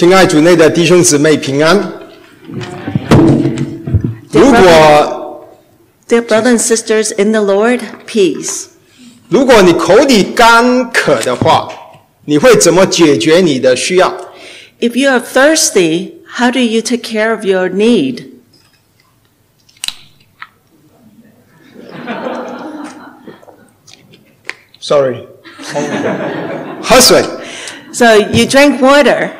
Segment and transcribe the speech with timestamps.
[0.00, 1.76] 亲爱主内的弟兄姊妹平安。
[4.32, 5.46] 如果
[6.08, 8.68] Dear brothers and sisters in the Lord, peace.
[9.28, 11.68] 如果你口里干渴的话，
[12.24, 14.10] 你会怎么解决你的需要
[14.80, 18.28] ？If you are thirsty, how do you take care of your need?
[24.80, 25.26] Sorry，
[26.82, 27.22] 喝水。
[27.92, 29.32] So you drink water.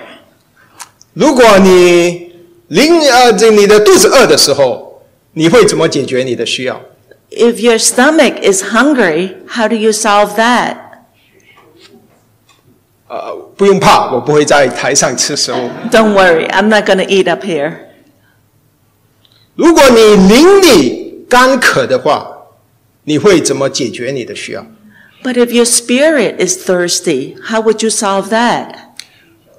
[1.15, 2.33] 如果你
[2.69, 5.03] 零呃这你的肚子饿的时候，
[5.33, 6.81] 你会怎么解决你的需要
[7.31, 10.77] ？If your stomach is hungry, how do you solve that?
[13.09, 15.71] 呃，不用怕，我不会在台上吃食物。
[15.91, 17.73] Don't worry, I'm not going to eat up here.
[19.57, 22.31] 如果你邻里干渴的话，
[23.03, 24.65] 你会怎么解决你的需要
[25.25, 28.75] ？But if your spirit is thirsty, how would you solve that?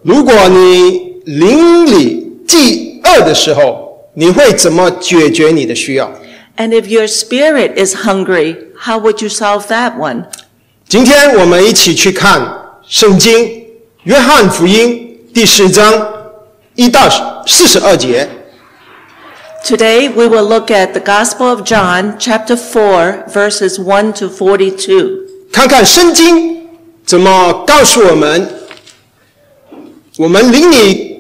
[0.01, 6.11] 如果你邻里饥饿的时候，你会怎么解决你的需要
[6.57, 10.25] ？And if your spirit is hungry, how would you solve that one?
[10.89, 13.33] 今天我们一起去看圣经
[14.03, 16.05] 《约翰福音》第四章
[16.75, 17.07] 一到
[17.47, 18.27] 四十二节。
[19.63, 25.19] Today we will look at the Gospel of John, chapter four, verses one to forty-two.
[25.53, 26.67] 看看圣经
[27.05, 28.49] 怎么告诉我们，
[30.17, 31.10] 我们邻里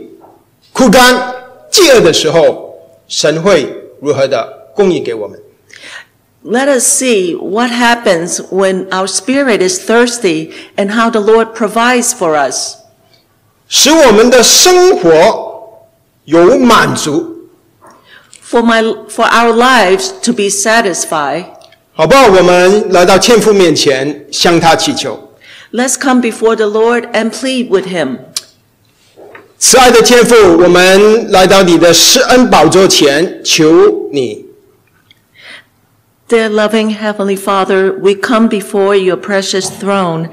[0.72, 1.34] 枯干、
[1.70, 2.74] 饥饿的时候，
[3.08, 5.40] 神会如何的供应给我们。
[6.44, 12.10] Let us see what happens when our spirit is thirsty and how the Lord provides
[12.10, 12.76] for us.
[13.68, 15.88] 使我们的生活
[16.24, 17.48] 有满足，
[18.48, 21.46] For, my, for our lives to be satisfied,
[21.94, 22.28] 好不好？
[22.28, 25.18] 我们来到天父面前，向他祈求。
[25.72, 28.18] let's come before the Lord and plead with Him.
[29.63, 34.47] 慈爱的天父，我们来到你的施恩宝座前，求你
[36.27, 40.29] Dear loving Heavenly Father, we come before your precious throne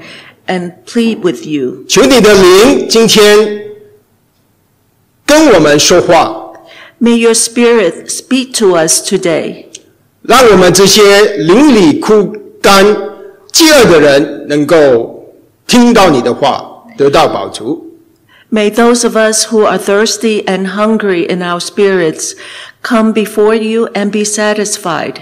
[0.47, 1.85] and plead with you.
[1.87, 3.65] 求你的灵今天
[5.27, 6.53] 跟我们说话
[6.99, 9.65] ，May your Spirit speak to us today.
[10.23, 12.83] 让我们这些邻里枯干、
[13.51, 15.31] 饥饿的人能够
[15.67, 17.85] 听到你的话，得到饱足。
[18.50, 22.34] May those of us who are thirsty and hungry in our spirits
[22.82, 25.14] come before you and be satisfied.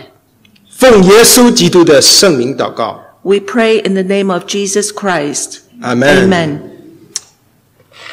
[0.68, 5.60] 奉耶稣基督的圣名祷告， We pray in the name of Jesus Christ.
[5.80, 6.28] 阿门。
[6.28, 6.58] Amen.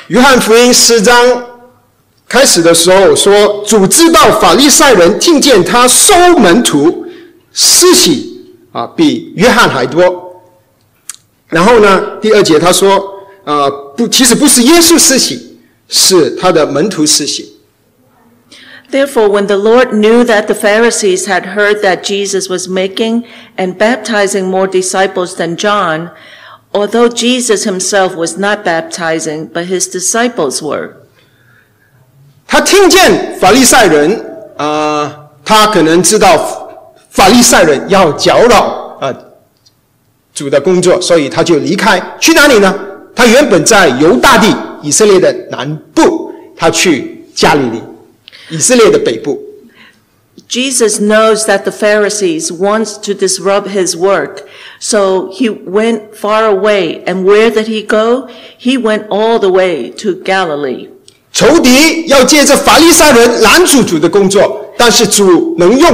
[0.07, 1.16] 约翰福音四章
[2.27, 7.05] 开始的时候说，主知道法利赛人听见他收门徒
[7.51, 10.44] 施洗啊，比约翰还多。
[11.47, 17.57] 然后呢，第二节他说，啊， 不，其实不是耶稣施洗，是他的门徒施洗。
[18.91, 23.23] Therefore, when the Lord knew that the Pharisees had heard that Jesus was making
[23.55, 26.09] and baptizing more disciples than John,
[26.73, 30.94] although Jesus himself was not baptizing, but his disciples were,
[32.47, 34.25] 他听见法利赛人
[34.57, 36.35] 啊、他可能知道
[37.11, 39.13] 法利赛人要搅扰啊、
[40.33, 42.73] 主的工作，所以他就离开，去哪里呢？
[43.14, 47.80] 他原本在犹大地以色列的南部，他去加利利，
[48.50, 49.41] 以色列的北部。
[50.48, 54.42] Jesus knows that the Pharisees wants to disrupt his work,
[54.78, 57.02] so he went far away.
[57.06, 58.28] And where did he go?
[58.58, 60.88] He went all the way to Galilee.
[61.32, 65.91] 仇敌要借着法利赛人拦阻主的工作，但是主能用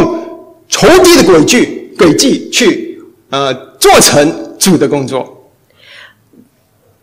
[0.68, 3.00] 仇敌的诡计诡计去
[3.30, 5.39] 呃做成主的工作。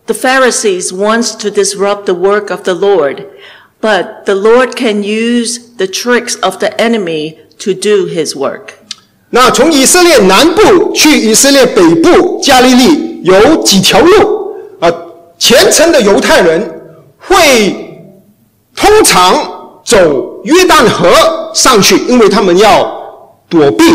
[0.07, 3.25] The Pharisees wants to disrupt the work of the Lord,
[3.79, 8.73] but the Lord can use the tricks of the enemy to do his work.
[9.29, 14.91] 那从以色列南部去以色列北部加利利有几条路啊？
[15.39, 16.81] 虔诚的犹太人
[17.17, 18.11] 会
[18.75, 23.85] 通常走约旦河上去，因为他们要躲避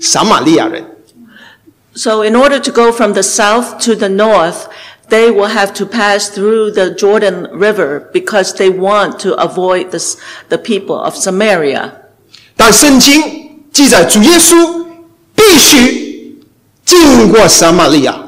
[0.00, 0.84] 撒玛利亚人。
[1.94, 4.68] So in order to go from the south to the north,
[5.08, 9.98] they will have to pass through the Jordan River because they want to avoid the,
[9.98, 10.16] s-
[10.48, 11.92] the people of Samaria.
[12.56, 14.84] 但圣经记载，主耶稣
[15.34, 16.42] 必须
[16.84, 18.18] 经过撒玛利亚，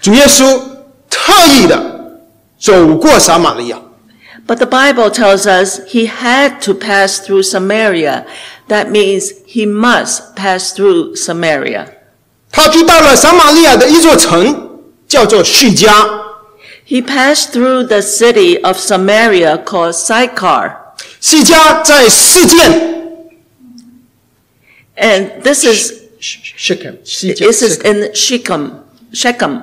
[0.00, 0.60] 主耶稣
[1.10, 2.20] 特意的
[2.58, 3.78] 走过撒玛利亚。
[4.46, 8.24] But the Bible tells us he had to pass through Samaria.
[8.68, 11.86] That means he must pass through Samaria.
[12.50, 14.65] 他去到了撒玛利亚的一座城，
[15.07, 15.89] 叫做叙加。
[16.87, 20.75] He passed through the city of Samaria called Sychar.
[21.19, 22.95] 叙加在示剑
[24.95, 27.45] And this is Shechem，西加。
[27.45, 28.71] This is in Shechem,
[29.13, 29.61] Shechem。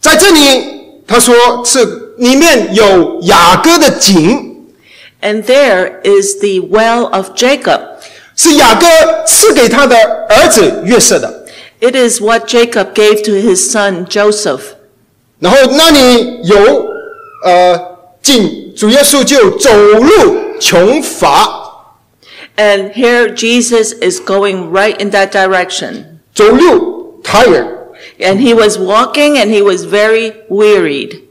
[0.00, 4.48] 在这里，他说是里面有雅各的井。
[5.20, 7.80] And there is the well of Jacob。
[8.34, 8.86] 是雅各
[9.26, 9.96] 赐给他的
[10.30, 11.39] 儿子约瑟的。
[11.79, 14.75] It is what Jacob gave to his son Joseph.
[15.39, 16.87] 然后那里有
[17.43, 21.61] 呃井，主耶稣就走路穷乏，
[22.55, 26.19] And here Jesus is going right in that direction.
[26.33, 27.67] 走路 tired。
[28.17, 31.21] And he was walking and he was very wearied.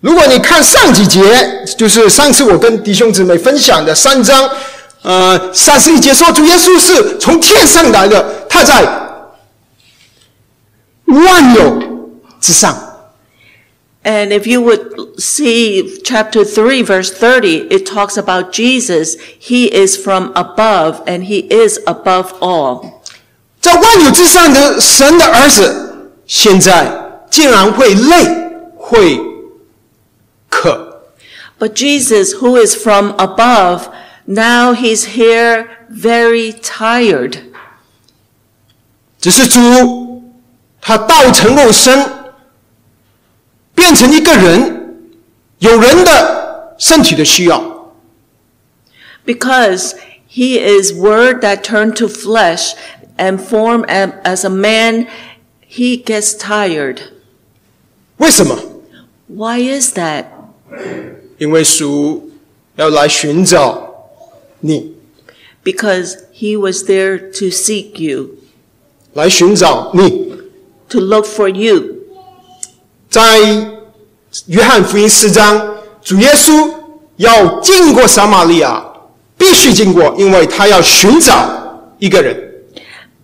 [0.00, 1.22] 如果你看上几节，
[1.78, 4.50] 就是上次我跟弟兄姊妹分享的三章，
[5.02, 8.82] 呃，三十一节说主耶稣是从天上来的，他在
[11.06, 11.82] 万有
[12.40, 12.74] 之上。
[14.02, 19.16] And if you would see chapter 3, verse 30, it talks about Jesus.
[19.40, 23.00] He is from above and he is above all.
[23.62, 29.18] 在万有之上的神的儿子，现在竟然会累，会
[30.50, 31.02] 渴。
[31.58, 33.84] But Jesus, who is from above,
[34.29, 37.39] now he's here very tired.
[39.19, 40.23] 只是主，
[40.79, 42.07] 他道成肉身，
[43.73, 45.09] 变成一个人，
[45.57, 47.91] 有人的身体的需要。
[49.25, 49.95] Because
[50.29, 52.73] he is word that turned to flesh
[53.17, 55.07] and form as a man,
[55.67, 56.99] he gets tired.
[58.17, 58.57] 为什么
[59.27, 60.25] ？Why is that?
[61.39, 62.31] 因为主
[62.75, 63.88] 要来寻找。
[64.60, 64.94] 你，
[65.62, 68.36] Because he was there to seek you,
[69.12, 70.32] 来寻找你。
[70.88, 71.94] to look for you.
[73.08, 73.38] 在
[74.46, 76.72] 约翰福音四章，主耶稣
[77.16, 78.84] 要经过撒玛利亚，
[79.38, 82.52] 必须经过，因为他要寻找一个人。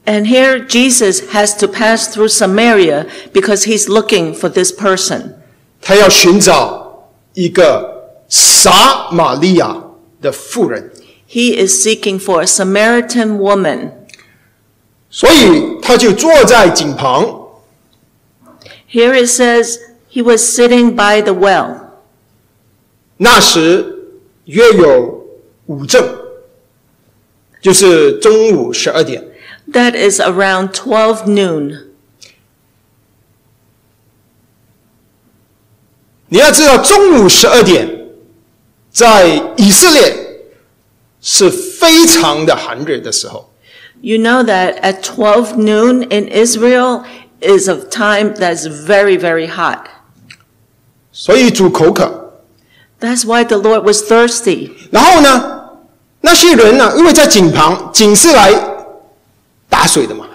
[0.07, 5.35] And here Jesus has to pass through Samaria because he's looking for this person.
[5.83, 9.77] 他要寻找一个撒玛利亚
[10.23, 10.91] 的妇人，
[11.35, 13.93] He is seeking for a Samaritan woman.
[15.11, 17.49] 所以他就坐在井旁。
[18.91, 19.79] Here it says
[20.11, 21.91] he was sitting by the well.
[23.17, 25.27] 那时约有
[25.67, 26.03] 五正，
[27.61, 29.25] 就是中午十二点。
[29.73, 31.87] That is around 12 noon.
[36.29, 38.07] 你要知道，中午十二点，
[38.91, 40.24] 在以色列
[41.25, 43.53] 是非常的寒热的时候。
[44.01, 47.05] You know that at 12 noon in Israel
[47.41, 49.85] is a time that's very, very hot.
[51.13, 52.33] 所以主口渴。
[52.99, 54.73] That's why the Lord was thirsty.
[54.91, 55.71] 然后呢，
[56.23, 58.53] 那些人呢，因为在井旁，井是来
[59.69, 60.27] 打水的嘛。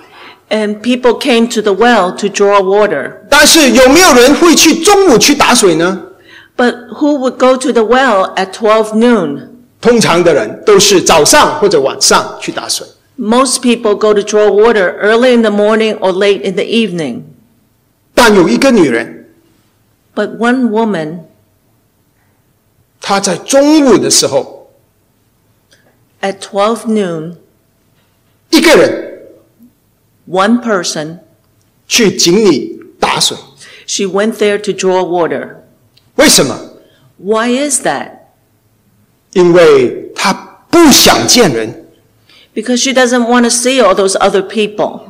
[0.49, 3.21] And people came to the well to draw water.
[3.29, 6.03] 但是有没有人会去中午去打水呢？
[6.55, 9.48] But who would go to the well at 12 noon?
[9.81, 12.85] 通常的人都是早上或者晚上去打水。
[13.17, 17.21] Most people go to draw water early in the morning or late in the evening.
[18.13, 19.29] 但有一个女人，
[20.13, 21.19] But one woman
[22.99, 24.71] 她在中午的时候，
[26.21, 27.35] at 12 noon,
[28.49, 29.21] 一个人
[30.27, 31.19] one person,
[31.87, 33.37] 去井里打水。
[33.87, 35.57] she went there to draw water.
[36.15, 36.59] 为什么？
[37.17, 38.18] Why is that?
[39.33, 40.33] 因为她
[40.69, 41.85] 不想见人，
[42.53, 45.01] Because she doesn't want to see all those other people.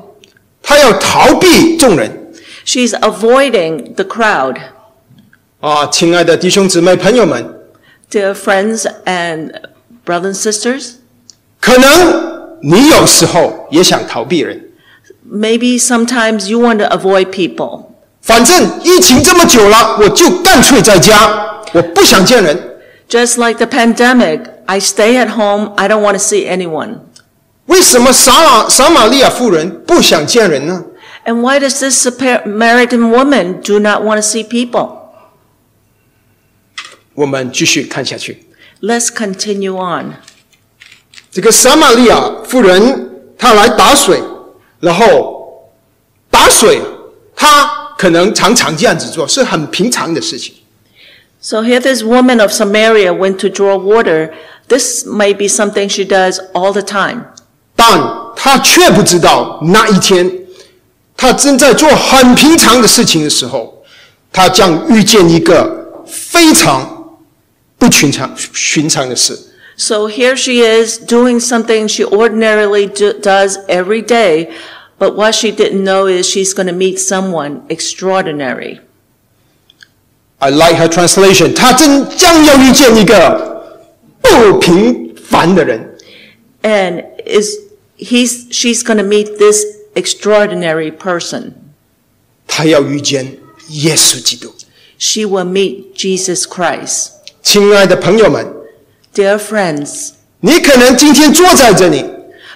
[0.62, 2.34] 她要逃避众人。
[2.66, 4.58] She's avoiding the crowd.
[5.60, 7.56] 啊，亲爱的弟兄姊妹、朋友们，
[8.10, 9.52] Dear friends and
[10.06, 10.94] brothers and sisters,
[11.60, 14.70] 可能你有时候也想逃避人。
[15.28, 17.86] maybe sometimes you want to avoid people.
[18.22, 22.69] 反正疫情这么久了，我就干脆在家，我不想见人。
[23.10, 25.74] Just like the pandemic, I stay at home.
[25.78, 27.02] I don't want to see anyone.
[27.68, 30.86] 为什么撒玛撒玛利亚妇人不想见人呢？
[31.26, 34.98] And why does this Samaritan woman do not want to see people?
[37.14, 38.46] 我们继续看下去。
[38.82, 40.16] Let's continue on.
[41.32, 44.22] 这个撒玛利亚妇人，她来打水，
[44.80, 45.72] 然后
[46.30, 46.82] 打水，
[47.36, 50.56] 她可能常常这样子做，是很平常的事情。
[51.42, 54.34] So here this woman of Samaria went to draw water.
[54.68, 57.26] This may be something she does all the time.
[57.76, 58.00] 但
[58.36, 60.32] 她却不知道那一天，
[61.16, 63.84] 她正在做很平常的事情的时候，
[64.32, 67.20] 他将遇见一个非常
[67.78, 69.38] 不寻常、寻常的事。
[69.78, 74.50] So here she is doing something she ordinarily do, does every day,
[74.98, 78.80] but what she didn't know is she's going to meet someone extraordinary.
[80.40, 83.80] I like her translation，他真将要遇见一个
[84.22, 85.98] 不平凡的人。
[86.62, 87.56] And is
[87.98, 89.64] he's she's going to meet this
[89.94, 91.54] extraordinary person.
[92.48, 93.38] 他要遇见
[93.70, 94.54] 耶稣基督。
[94.98, 97.10] She will meet Jesus Christ.
[97.42, 98.46] 亲爱的朋友们，
[99.14, 102.04] Dear friends, 你可能今天坐在这里，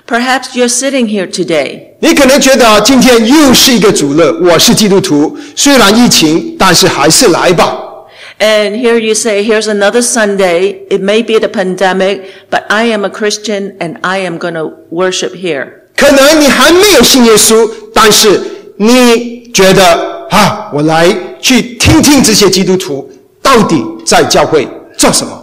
[0.08, 7.78] perhaps you're sitting here today 你可能觉得今天又是一个主日，我是基督徒，虽然疫情，但是还是来吧。
[8.40, 10.88] and here you say, here's another Sunday.
[10.90, 14.72] It may be the pandemic, but I am a Christian and I am going to
[14.90, 15.74] worship here.
[15.98, 18.42] 可能你还没有信耶稣，但是
[18.78, 23.12] 你觉得啊，我来去听听这些基督徒
[23.42, 24.66] 到底在教会
[24.98, 25.43] 做什么。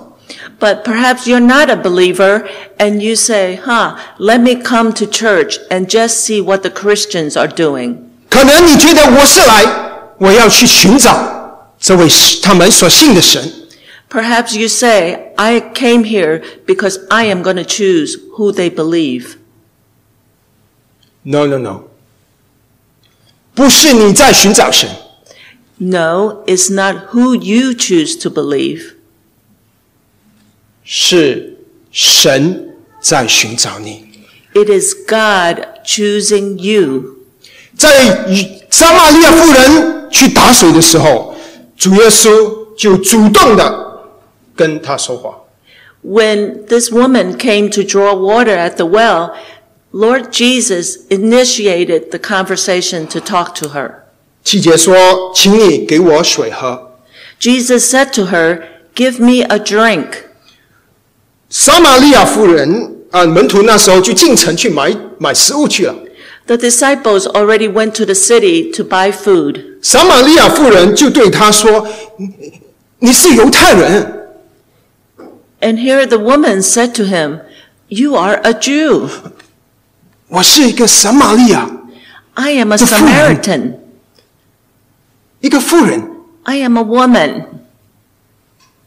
[0.61, 5.59] But perhaps you're not a believer and you say, huh, let me come to church
[5.71, 7.99] and just see what the Christians are doing.
[8.29, 9.65] 可能你觉得我是来，
[10.19, 12.09] 我要去寻找这位
[12.43, 13.53] 他们所信的神。
[14.09, 19.35] Perhaps you say, I came here because I am going to choose who they believe.
[21.23, 21.89] No, no, no，
[23.55, 24.89] 不是你在寻找神，
[25.79, 28.95] No, it's not who you choose to believe.
[30.91, 31.59] 是
[31.91, 34.07] 神在寻找你。
[34.55, 37.17] It is God choosing you.
[37.77, 41.37] 在与撒玛利亚妇人去打水的时候，
[41.77, 44.03] 主耶稣就主动的
[44.55, 45.37] 跟他说话。
[46.03, 49.35] When this woman came to draw water at the well,
[49.93, 54.05] Lord Jesus initiated the conversation to talk to her.
[54.45, 56.93] 七节说：“请你给我水喝。
[57.41, 58.63] Jesus said to her,
[58.95, 60.30] Give me a drink. ”
[61.52, 65.94] 撒玛利亚妇人啊，门徒那时候就进城去买买食物去了。
[66.48, 69.62] The disciples already went to the city to buy food.
[69.82, 71.86] 撒玛利亚妇人就对他说
[72.18, 72.62] ：“你
[73.00, 74.30] 你是犹太人
[75.60, 77.42] ，And here the woman said to him,
[77.90, 79.10] You are a Jew.
[80.30, 81.70] 我是一个撒玛利亚
[82.36, 83.74] I am a Samaritan.
[85.42, 86.02] 一个妇人
[86.44, 87.44] ，I am a woman.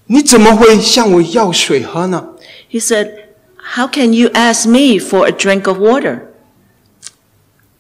[0.06, 2.28] 你怎么会向我要水喝呢？
[2.73, 3.29] He said,
[3.75, 6.21] How can you ask me for a drink of water?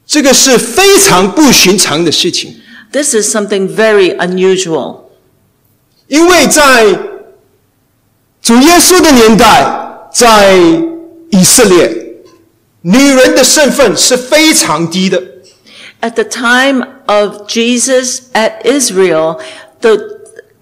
[0.05, 2.55] 这个是非常不寻常的事情，
[2.91, 5.01] This is something very unusual
[6.07, 6.97] 因为在
[8.41, 10.55] 主耶稣的年代，在
[11.29, 12.15] 以色列，
[12.81, 15.21] 女人的身份是非常低的。
[16.01, 19.39] At the time of Jesus at Israel,
[19.81, 19.97] the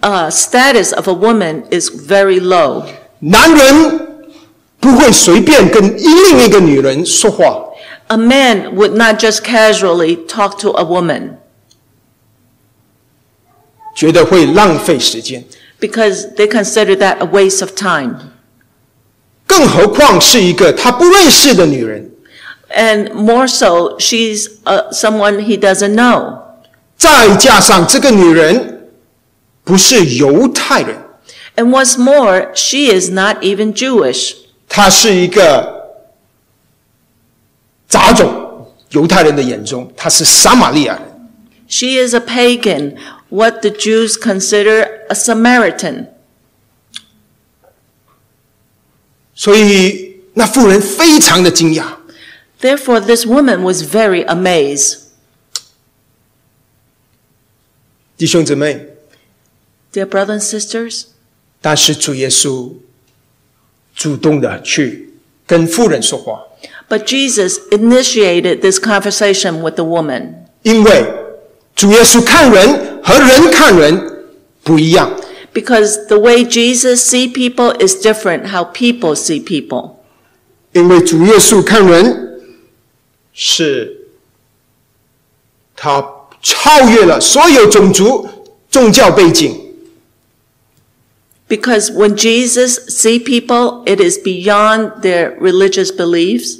[0.02, 2.84] uh, status of a woman is very low.
[3.20, 4.11] 男人
[4.82, 7.64] 不会随便跟另一个女人说话，
[8.08, 11.38] A man would not just casually talk to a woman
[13.96, 15.44] 觉得会浪费时间，
[15.80, 18.16] because they consider that a waste of time.
[19.46, 22.12] 更何况是一个他不认识的女人。
[22.70, 26.40] And more so, she's uh, someone he doesn't know.
[26.98, 28.90] 再加上这个女人
[29.64, 30.98] 不是犹太人，
[31.56, 34.34] And what's more, she is not even Jewish.
[34.75, 36.01] 她是一个
[37.87, 38.39] 杂种。
[38.93, 41.31] 犹太人的眼中，他是撒玛利亚人。
[41.67, 42.97] She is a pagan,
[43.31, 46.09] what the Jews consider a Samaritan.
[49.35, 51.97] 所以那妇人非常的惊讶。
[52.61, 54.99] Therefore, this woman was very amazed.
[58.19, 58.89] 弟兄姊妹
[59.91, 61.05] ，Dear brothers and sisters,
[61.63, 62.75] 但是主耶稣
[64.03, 65.11] 主动的去
[65.47, 66.43] 跟妇人说话
[66.89, 70.33] ，but Jesus initiated this conversation with the woman
[70.65, 71.05] 因为
[71.77, 74.25] 主耶稣看人和人看人
[74.65, 75.09] 不一样。
[75.55, 79.99] because the way Jesus see people is different how people see people.
[80.73, 82.41] 因为主耶稣看人
[83.33, 84.09] 是，
[85.77, 86.05] 他
[86.43, 88.27] 超越了所有种族、
[88.69, 89.72] 宗教背景，
[91.52, 96.60] Because when Jesus see people, it is beyond their religious beliefs.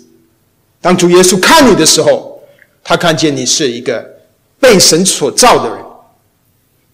[0.80, 2.44] 当主耶稣看你的时候，
[2.84, 4.20] 他看见你是一个
[4.60, 5.80] 被神所造的人。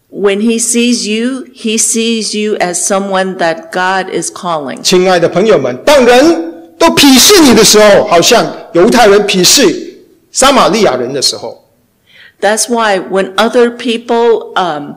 [0.10, 4.82] When he sees you, he sees you as someone that God is calling.
[4.82, 11.64] 亲爱的朋友们，当人都鄙视你的时候，好像犹太人鄙视撒玛利亚人的时候，
[12.40, 14.96] That's why when other people um,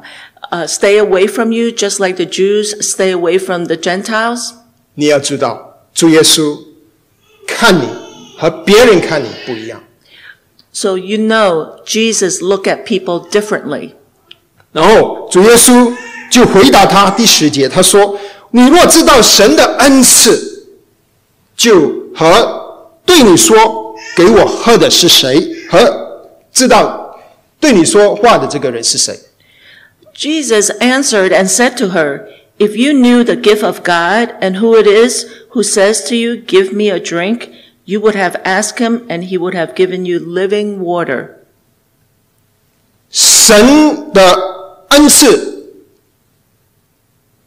[0.52, 4.52] uh, stay away from you, just like the Jews stay away from the Gentiles?
[4.96, 6.60] 你要知道，主耶稣
[7.48, 7.88] 看你
[8.38, 9.84] 和别人看你不一样。
[10.74, 13.92] So you know Jesus look at people differently.
[14.72, 15.94] 然后主耶稣
[16.32, 18.18] 就回答他第十节，他说
[18.52, 20.68] ：“你若知道神的恩赐，
[21.58, 27.20] 就和对你说给我喝的是谁，和知道
[27.60, 29.20] 对你说话的这个人是谁。
[30.15, 34.87] Jesus answered and said to her, If you knew the gift of God and who it
[34.87, 37.51] is who says to you, Give me a drink,
[37.85, 41.37] you would have asked him and he would have given you living water.
[43.11, 45.71] 神的恩赐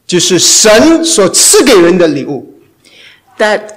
[0.08, 2.62] 就是神所赐给人的礼物。
[3.38, 3.74] That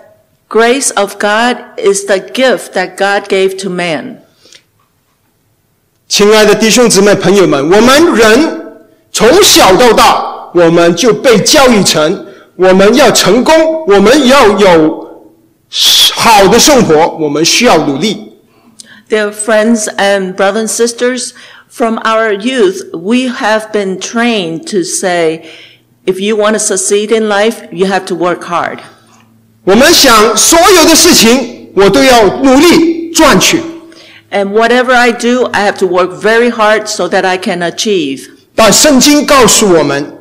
[0.49, 4.19] grace of God is the gift that God gave to man.
[6.09, 8.66] 亲爱的弟兄姊妹、朋友们，我们人
[9.17, 12.27] 从小到大，我们就被教育成
[12.57, 13.55] 我们要成功，
[13.87, 15.25] 我们要有
[16.15, 18.33] 好的生活，我们需要努力。
[19.09, 21.33] Dear friends and brothers and sisters,
[21.69, 25.45] from our youth, we have been trained to say,
[26.07, 28.79] if you want to succeed in life, you have to work hard.
[29.65, 33.61] 我们想所有的事情，我都要努力赚取。
[34.31, 38.29] And whatever I do, I have to work very hard so that I can achieve.
[38.57, 40.19] 但圣经告诉我们，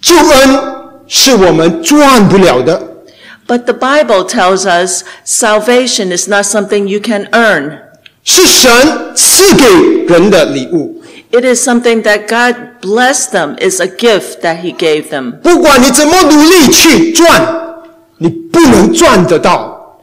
[0.00, 0.58] 救恩
[1.06, 3.04] 是我们赚不了的，
[3.46, 7.78] But the Bible tells us salvation is not something you can earn.
[8.22, 9.64] 是神赐给
[10.06, 11.02] 人的礼物。
[11.32, 15.32] It is something that God blessed them, is a gift that He gave them.
[15.42, 17.86] 不管你怎么努力去赚，
[18.18, 20.00] 你不能赚得到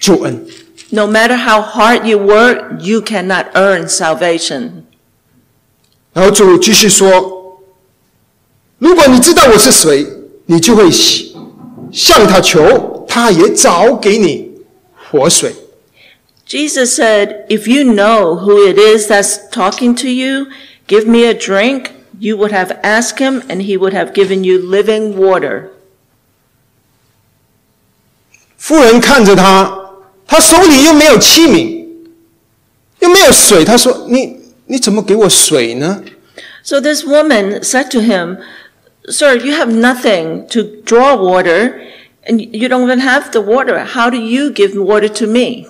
[0.00, 0.46] 救恩。
[0.90, 4.84] No matter how hard you work, you cannot earn salvation.
[6.13, 7.61] 然后主继续说
[8.79, 10.05] ：“如果你知道我是谁，
[10.45, 10.89] 你就会
[11.91, 14.51] 向他求，他也早给你
[15.09, 15.55] 活水。
[16.45, 20.47] Jesus said, If you know who it is that's talking to you,
[20.85, 24.57] give me a drink, you would have asked him, and he would have given you
[24.59, 25.69] living water.
[28.57, 29.93] ”妇人看着他，
[30.27, 31.85] 他手里又没有器皿，
[32.99, 34.40] 又没有水，他说：“你
[36.63, 38.37] So this woman said to him,
[39.09, 41.81] Sir, you have nothing to draw water,
[42.23, 43.83] and you don't even have the water.
[43.83, 45.65] How do you give water to me?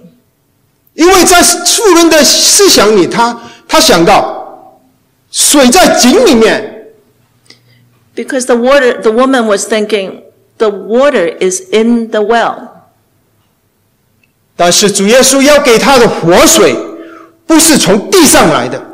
[0.93, 4.81] 因为在妇人的思想里，他他想到
[5.31, 6.91] 水在井里面。
[8.13, 10.23] Because the water, the woman was thinking,
[10.57, 12.67] the water is in the well.
[14.57, 16.75] 但是主耶稣要给他的活水，
[17.47, 18.90] 不是从地上来的。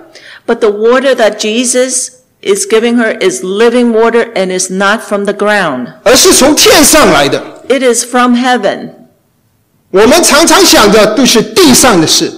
[0.47, 5.25] But the water that Jesus is giving her is living water and is not from
[5.25, 5.95] the ground.
[6.05, 7.43] 而是从天上来的。
[7.69, 8.91] It is from heaven.
[9.91, 12.33] 我们常常想的都是地上的事，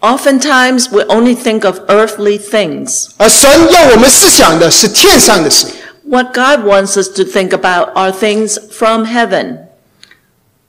[0.00, 3.08] Oftentimes we only think of earthly things.
[3.16, 5.68] 而神要我们思想的是天上的事。
[6.04, 9.58] What God wants us to think about are things from heaven.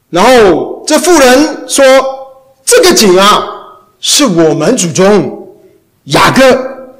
[0.10, 3.43] 然后这妇人说：“这个井啊，
[3.99, 5.42] 是我们祖宗
[6.06, 6.97] ”雅各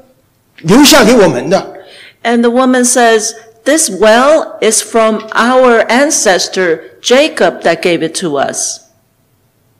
[0.58, 1.74] 留下给我们的。
[2.22, 3.32] And the woman says,
[3.64, 8.80] This well is from our ancestor Jacob that gave it to us.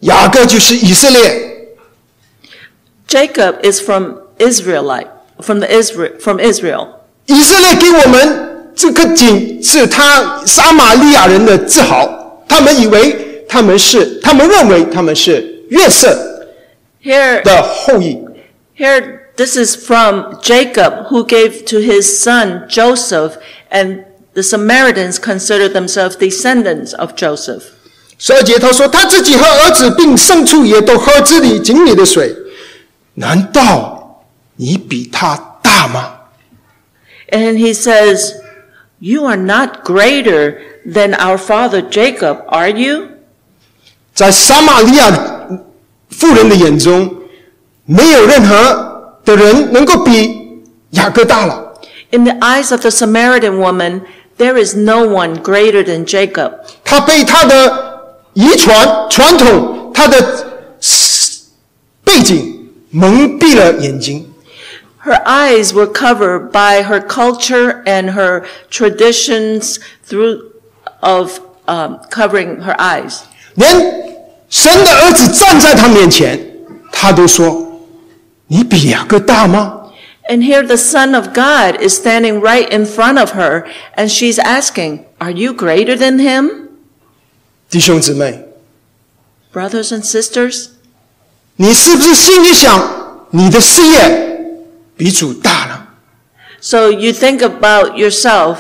[0.01, 1.77] 雅各就是以色列，
[3.09, 5.09] Jacob is from Israelite,
[5.40, 6.88] from the Israel, from Israel.
[7.27, 16.49] 以色列给我们这个井是他撒玛利亚人的自豪，他们以为他们是，他们认为他们是约瑟
[17.03, 18.18] Here, 的后裔。
[18.75, 23.37] here, this is from Jacob who gave to his son Joseph,
[23.70, 27.64] and the Samaritans consider themselves descendants of Joseph.
[28.18, 32.37] 十二节他说他自己和儿子并牲畜也都喝这里井里的水，
[33.14, 34.25] 难道
[34.57, 36.16] 你比他大吗？
[37.31, 38.35] And he says,
[38.99, 43.09] You are not greater than our father Jacob, are you?
[44.14, 45.49] 在撒玛利亚
[46.11, 47.16] 妇人的眼中，
[47.87, 51.75] 没有任何的人能够比雅各大了。
[52.11, 54.03] In the eyes of the Samaritan woman,
[54.37, 56.53] there is no one greater than Jacob.
[56.85, 60.46] 他被他的遗传、传统、他的
[62.03, 64.27] 背景蒙蔽了眼睛。
[65.05, 70.40] Her eyes were covered by her culture and her traditions through
[71.01, 73.20] of um, covering her eyes.
[73.55, 73.70] 连
[74.49, 76.38] 神的儿子站在他面前，
[76.92, 77.63] 他都说：“
[78.49, 79.77] 你比雅各大吗
[80.29, 84.38] And here the Son of God is standing right in front of her, and she's
[84.38, 86.68] asking, Are you greater than him?
[87.68, 88.44] 弟兄姊妹，
[89.53, 90.68] Brothers and sisters,
[91.57, 94.57] 你是不是心里想，你的事业
[94.96, 95.87] 比主大呢？
[96.61, 98.59] so you think about yourself.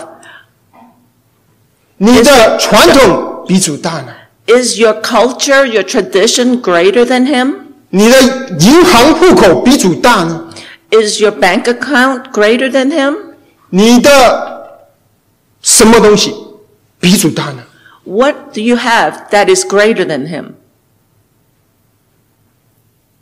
[1.98, 4.14] 你的传统比主大呢？
[4.46, 7.63] Is your culture, your tradition greater than him?
[7.95, 10.53] 你的银行户口比主大呢
[10.91, 13.15] ？Is your bank account greater than him?
[13.69, 14.81] 你的
[15.61, 16.35] 什么东西
[16.99, 17.63] 比主大呢
[18.03, 20.55] ？What do you have that is greater than him?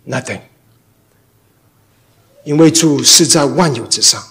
[0.08, 0.40] Nothing，
[2.44, 4.24] 因为主是在万有之上。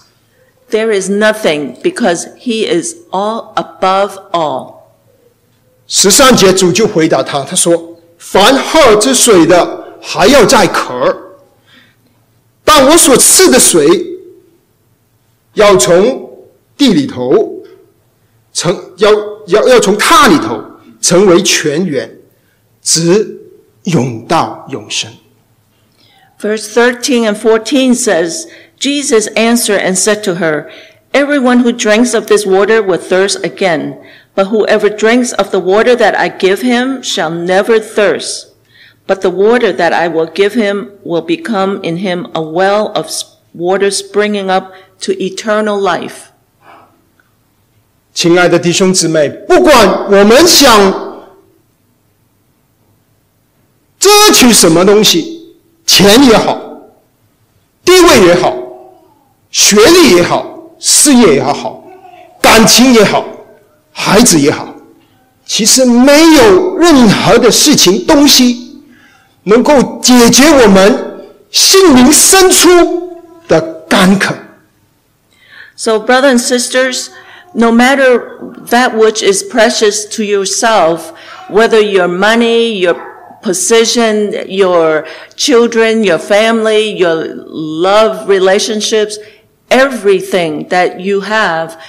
[0.69, 4.73] There is nothing because he is all above all.
[5.87, 11.12] 十三节主就回答他，他说：“凡喝之水的，还要再渴；
[12.64, 13.86] 但我所赐的水，
[15.54, 17.62] 要从地里头
[18.52, 19.10] 成，要
[19.46, 20.62] 要要从它里头
[21.00, 22.18] 成为泉源，
[22.82, 23.38] 直
[23.84, 25.10] 涌到永生。”
[26.40, 28.46] Verse 13 and 14 says,
[28.78, 30.70] Jesus answered and said to her,
[31.12, 33.96] Everyone who drinks of this water will thirst again,
[34.36, 38.51] but whoever drinks of the water that I give him shall never thirst.
[39.05, 43.07] But the water that I will give him will become in him a well of
[43.53, 46.31] water springing up to eternal life.
[48.13, 50.69] 亲爱的弟兄姊妹，不管我们想
[53.99, 56.61] 争取什么东西，钱也好，
[57.83, 58.55] 地位也好，
[59.51, 60.47] 学历也好，
[60.79, 61.83] 事业也好，
[62.39, 63.25] 感情也好，
[63.91, 64.73] 孩子也好，
[65.45, 68.62] 其实没有任何的事情东西
[69.44, 74.34] 能够解决我们心灵深处的干渴。
[75.76, 77.08] So, brothers and sisters,
[77.54, 78.38] no matter
[78.70, 81.12] that which is precious to yourself,
[81.48, 82.96] whether your money, your
[83.42, 85.06] position, your
[85.36, 89.18] children, your family, your love relationships,
[89.70, 91.80] everything that you have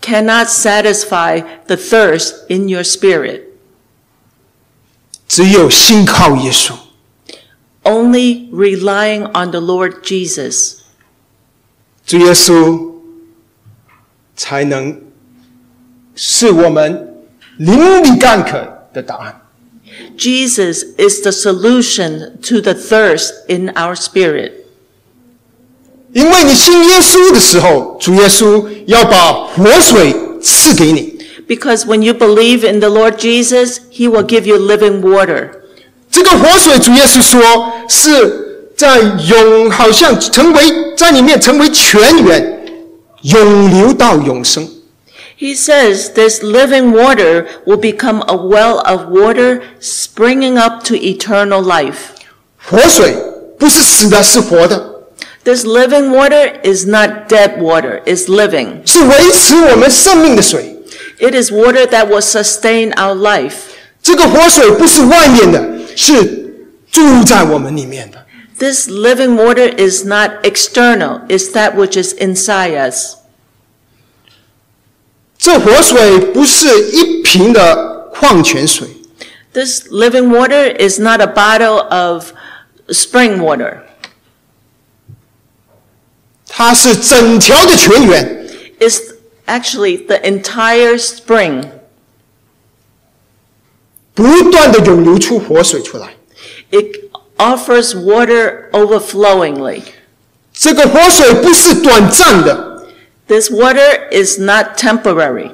[0.00, 3.48] cannot satisfy the thirst in your spirit.
[5.28, 6.74] 只有信靠耶稣。
[7.86, 10.76] Only relying on the Lord Jesus.
[12.06, 12.92] 主耶稣
[14.36, 15.00] 才能
[16.14, 17.24] 是我们
[17.58, 19.42] 灵里干渴的答案。
[20.16, 24.52] Jesus is the solution to the thirst in our spirit.
[26.12, 31.18] 因为你信耶稣的时候，主耶稣要把活水赐给你。
[31.48, 35.62] Because when you believe in the Lord Jesus, He will give you living water.
[36.16, 40.62] 这个活水，主耶稣说是在永，好像成为
[40.96, 42.64] 在里面成为泉源，
[43.22, 44.68] 永流到永生。
[45.38, 51.62] He says this living water will become a well of water springing up to eternal
[51.62, 52.12] life.
[52.64, 53.16] 活水
[53.58, 54.90] 不是死的，是活的，
[55.44, 58.86] This living water is not dead water, it's living.
[58.86, 60.76] 是维持我们生命的水。
[61.18, 63.54] It is water that will sustain our life.
[64.00, 65.64] 这个活水不是外面的，
[65.96, 68.26] 是住在我们里面的。
[68.58, 73.16] This living water is not external, it's that which is inside us.
[75.36, 78.86] 这活水不是一瓶的矿泉水，
[79.52, 82.32] This living water is not a bottle of
[82.88, 83.78] spring water.
[86.46, 88.46] 它是整条的泉源，
[88.78, 89.00] It's
[89.46, 91.64] actually the entire spring.
[94.17, 96.07] 不断的涌流出活水出来。
[96.71, 96.85] It
[97.37, 99.81] offers water overflowingly.
[100.51, 102.81] 这个活水不是短暂的
[103.27, 105.51] ，This water is not temporary.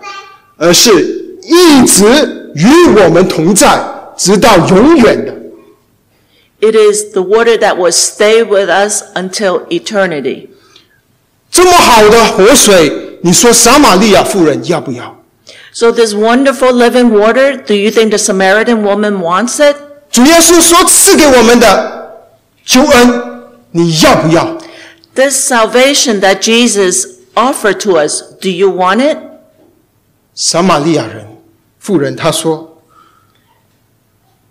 [0.55, 3.83] 而是一直与我们同在，
[4.15, 5.33] 直到永远的。
[6.61, 10.47] It is the water that will stay with us until eternity.
[11.51, 15.12] 这么好的活水，你说撒玛利亚妇人要不要？
[15.72, 19.76] So this wonderful living water, do you think the Samaritan woman wants it?
[20.10, 22.24] 主耶稣所赐给我们的
[22.64, 23.42] 救恩，
[23.72, 24.58] 你要不要？
[25.14, 29.18] This salvation that Jesus offered to us, do you want it?
[30.34, 31.26] 撒玛利亚人
[31.78, 32.82] 妇人她说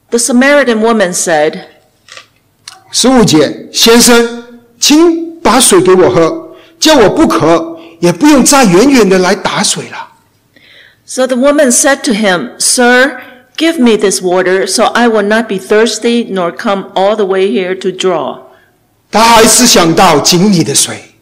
[0.10, 1.62] The Samaritan woman said,
[2.92, 10.08] 十五节，先生，请把水给我喝，叫我不渴，也不用再远远的来打水了。
[11.06, 13.22] So the woman said to him, Sir,
[13.56, 17.48] give me this water so I will not be thirsty nor come all the way
[17.50, 18.40] here to draw.
[19.10, 21.16] 他还是想到井里的水，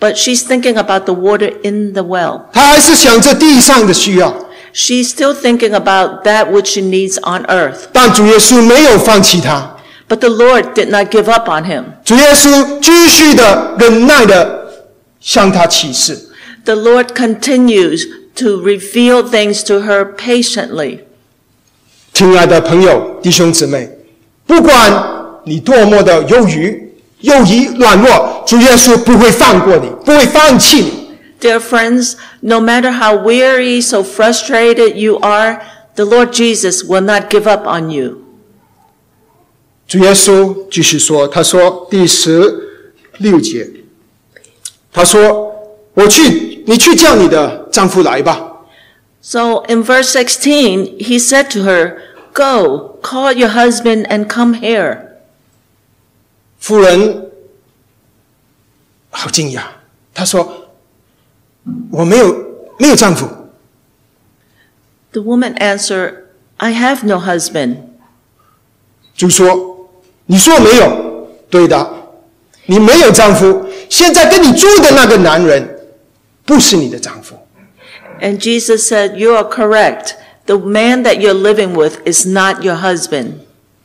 [0.00, 2.46] But she's thinking about the water in the well.
[2.52, 4.48] 她还是想着地上的需要。
[4.72, 7.86] She's still thinking about that which she needs on earth.
[7.92, 9.76] 但主耶稣没有放弃她，
[10.08, 11.84] But the Lord did not give up on him.
[12.04, 14.86] 主耶稣继续的忍耐的
[15.20, 16.30] 向她启示。
[16.64, 21.00] The Lord continues to reveal things to her patiently.
[22.12, 23.88] 亲爱的朋友、弟兄姊妹，
[24.46, 31.10] 不管你多么的忧郁、忧疑、软弱，主耶稣不会放过你，不会放弃你。
[31.40, 35.62] Dear friends, no matter how weary, so frustrated you are,
[35.94, 38.18] the Lord Jesus will not give up on you.
[39.88, 42.68] 主耶稣继续说：“他说第十
[43.18, 43.70] 六节，
[44.92, 45.52] 他说
[45.94, 48.51] 我去， 你去叫你的丈夫来吧。
[49.21, 51.97] So in verse 16, he said to her,
[52.33, 54.99] Go, call your husband and come here.
[56.59, 57.31] 夫人
[59.09, 59.61] 好惊讶，
[60.13, 60.67] 她说
[61.91, 62.35] 我没有
[62.77, 63.27] 没有丈夫。
[65.11, 66.15] The woman answered,
[66.57, 67.77] I have no husband.
[69.15, 69.87] 就说：
[70.25, 71.89] 你说没有，对的，
[72.65, 73.65] 你没有丈夫。
[73.89, 75.74] 现在跟你住的那个男人
[76.44, 77.46] 不是你的丈夫。”
[78.20, 80.14] And Jesus said, You are correct.
[80.46, 83.32] The man that you're living with is not your husband.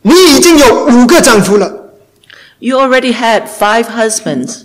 [0.02, 1.94] 你已经有五个丈夫了，
[2.60, 4.64] You already had five husbands.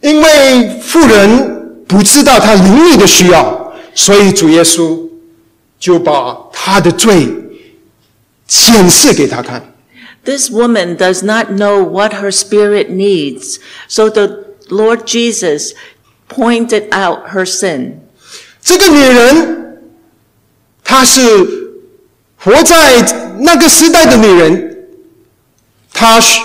[0.00, 5.08] 因为妇人不知道她灵里的需要，所以主耶稣
[5.78, 7.28] 就把她的罪
[8.46, 9.74] 显示给她看。
[10.24, 13.58] This woman does not know what her spirit needs.
[13.88, 15.72] So the Lord Jesus
[16.32, 18.00] pointed out her sin.
[18.60, 19.78] 这个女人，
[20.84, 21.20] 她是
[22.36, 23.00] 活在
[23.40, 24.88] 那个时代的女人，
[25.92, 26.40] 她是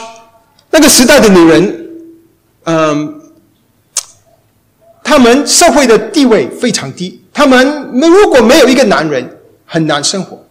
[0.72, 1.90] 那个时代的女人，
[2.64, 3.22] 嗯，
[5.04, 10.46] 她们社会的地位非常低，她们如果没有一个男人，很难生活。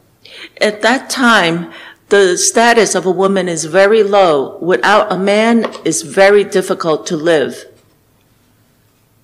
[0.60, 1.70] At that time,
[2.08, 4.58] the status of a woman is very low.
[4.60, 7.66] Without a man, it's very difficult to live.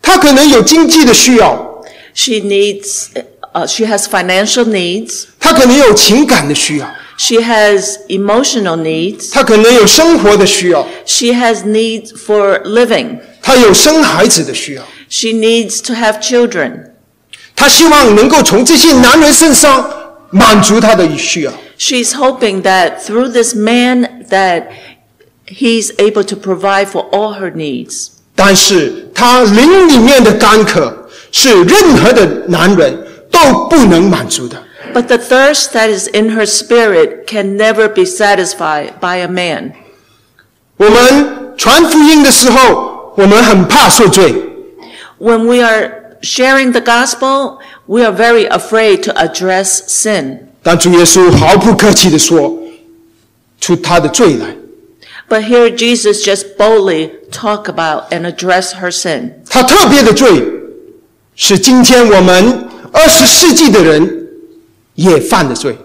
[0.02, 1.82] 她可能有经济的需要，
[2.14, 3.08] She needs,
[3.52, 5.24] uh, she has financial needs.
[5.38, 9.32] 她可能有情感的需要， She has emotional needs.
[9.32, 13.18] 她可能有生活的需要， She has needs for living.
[13.42, 16.90] 她有生孩子的需要， She needs to have children.
[17.54, 19.90] 她希望能够从这些男人身上
[20.30, 21.52] 满足她的需要。
[21.78, 24.68] She's hoping that through this man that
[25.46, 28.08] he's able to provide for all her needs.
[28.35, 32.97] 但是他灵里面的干渴是任何的男人
[33.29, 34.61] 都不能满足的。
[34.93, 39.71] But the thirst that is in her spirit can never be satisfied by a man.
[40.77, 44.33] 我们传福音的时候，我们很怕受罪
[45.19, 50.39] ，When we are sharing the gospel, we are very afraid to address sin.
[50.61, 52.57] 但主耶稣毫不客气地说
[53.59, 54.47] 出他的罪来。
[55.28, 59.44] But here Jesus just boldly talk about and address her sin.
[59.48, 60.42] 他特别的罪
[61.34, 64.28] 是今天我们二十世纪的人
[64.94, 65.76] 也犯的罪。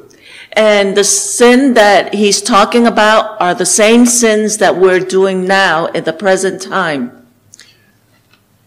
[0.56, 5.88] And the sin that he's talking about are the same sins that we're doing now
[5.94, 7.10] in the present time.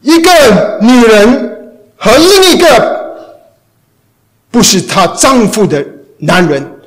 [0.02, 3.30] 一个女人和另一个
[4.50, 5.84] 不是她丈夫的
[6.18, 6.80] 男人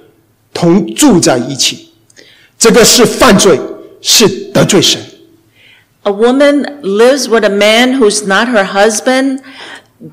[0.53, 1.93] 同住在一起，
[2.57, 3.59] 这个是犯罪，
[4.03, 5.01] 是得罪神。
[6.03, 9.41] A woman lives with a man who's not her husband.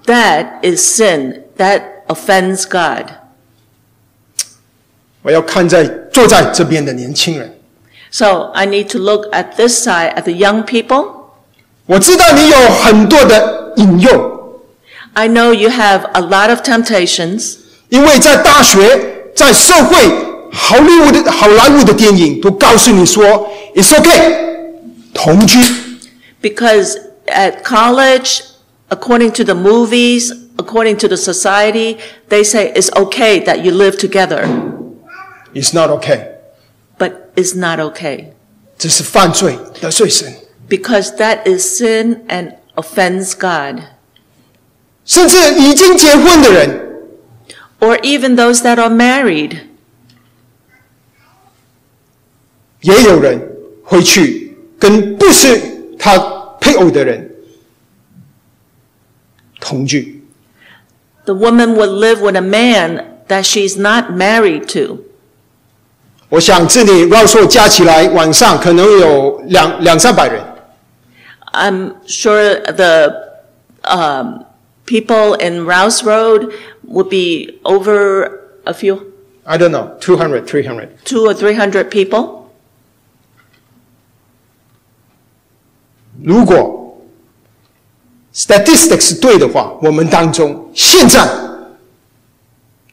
[0.06, 1.42] That is sin.
[1.58, 3.06] That offends God.
[5.22, 7.58] 我要看在坐在这边的年轻人，
[8.10, 11.30] So I need to look at this side, at the young people.
[11.86, 14.60] 我知道你有很多的引诱，
[15.14, 17.56] I know you have a lot of temptations
[17.88, 19.96] 因为在大学、在社会、
[20.52, 23.24] 好莱坞的好莱坞的电影都告诉你说，
[23.74, 24.32] it's okay，
[25.12, 25.58] 同居。
[26.42, 28.40] because at college,
[28.88, 31.96] according to the movies, according to the society,
[32.28, 34.46] they say it's okay that you live together,
[35.54, 36.28] It's not okay，
[36.98, 38.26] but it's not okay
[38.78, 40.32] 这是犯罪，得罪神。
[40.68, 43.82] because that is sin and offends God.
[45.04, 46.80] 甚至已经结婚的人，
[47.80, 49.58] Or even those that are married.
[52.80, 53.40] 也有人
[53.82, 55.60] 会去跟不是
[55.98, 56.18] 他
[56.60, 57.30] 配偶的人
[59.60, 60.22] 同居。
[61.24, 64.98] The woman would live with a man that she's not married to.
[66.28, 70.42] 我想这里绕说加起来，晚上可能有两两三百人。
[71.52, 73.14] I'm sure the
[73.84, 74.44] um,
[74.84, 76.52] people in Rouse Road
[76.86, 78.30] would be over
[78.64, 79.12] a few,
[79.44, 80.88] I don't know, 200, 300.
[81.04, 82.39] two or three hundred people.
[86.23, 86.97] 如果
[88.33, 91.27] statistics 对的话，我们当中现在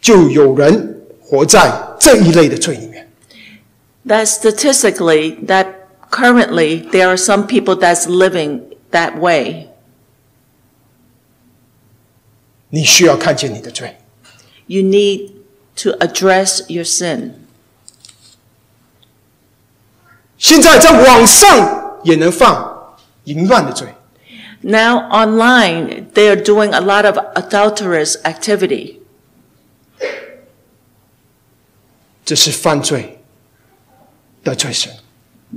[0.01, 3.11] 就有人活在这一类的罪里面。
[4.07, 5.67] That statistically, that
[6.11, 9.69] currently there are some people that's living that way.
[12.71, 13.99] 你需要看见你的罪。
[14.67, 15.31] You need
[15.83, 17.33] to address your sin.
[20.39, 22.78] 现在在网上也能放
[23.28, 23.88] 淫乱的罪，
[24.62, 29.00] Now online, they are doing a lot of adulterous activity.
[32.26, 33.20] 这是犯罪，
[34.44, 34.94] 得罪神。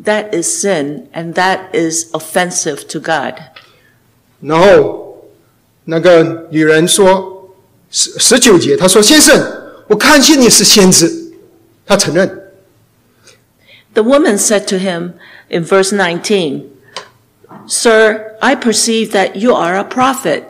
[0.05, 3.35] That is sin and that is offensive to God.
[4.41, 5.25] 然后
[5.85, 7.55] 那个女人说
[7.91, 9.41] 十十九节，她说：“先生，
[9.87, 11.33] 我看见你是先知。”
[11.87, 12.53] 她承认。
[13.95, 15.15] The woman said to him
[15.49, 16.65] in verse 19,
[17.67, 20.43] Sir, I perceive that you are a prophet.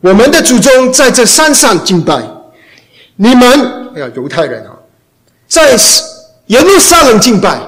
[0.00, 2.22] 我们的祖宗在这山上敬拜，
[3.16, 4.78] 你们哎呀，犹太人啊，
[5.46, 5.76] 在
[6.46, 7.60] 耶路撒冷敬拜，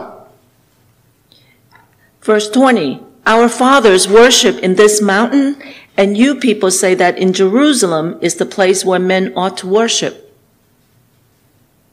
[2.24, 5.56] Verse 20, Our fathers worship in this mountain,
[5.96, 10.25] and you people say that in Jerusalem is the place where men ought to worship.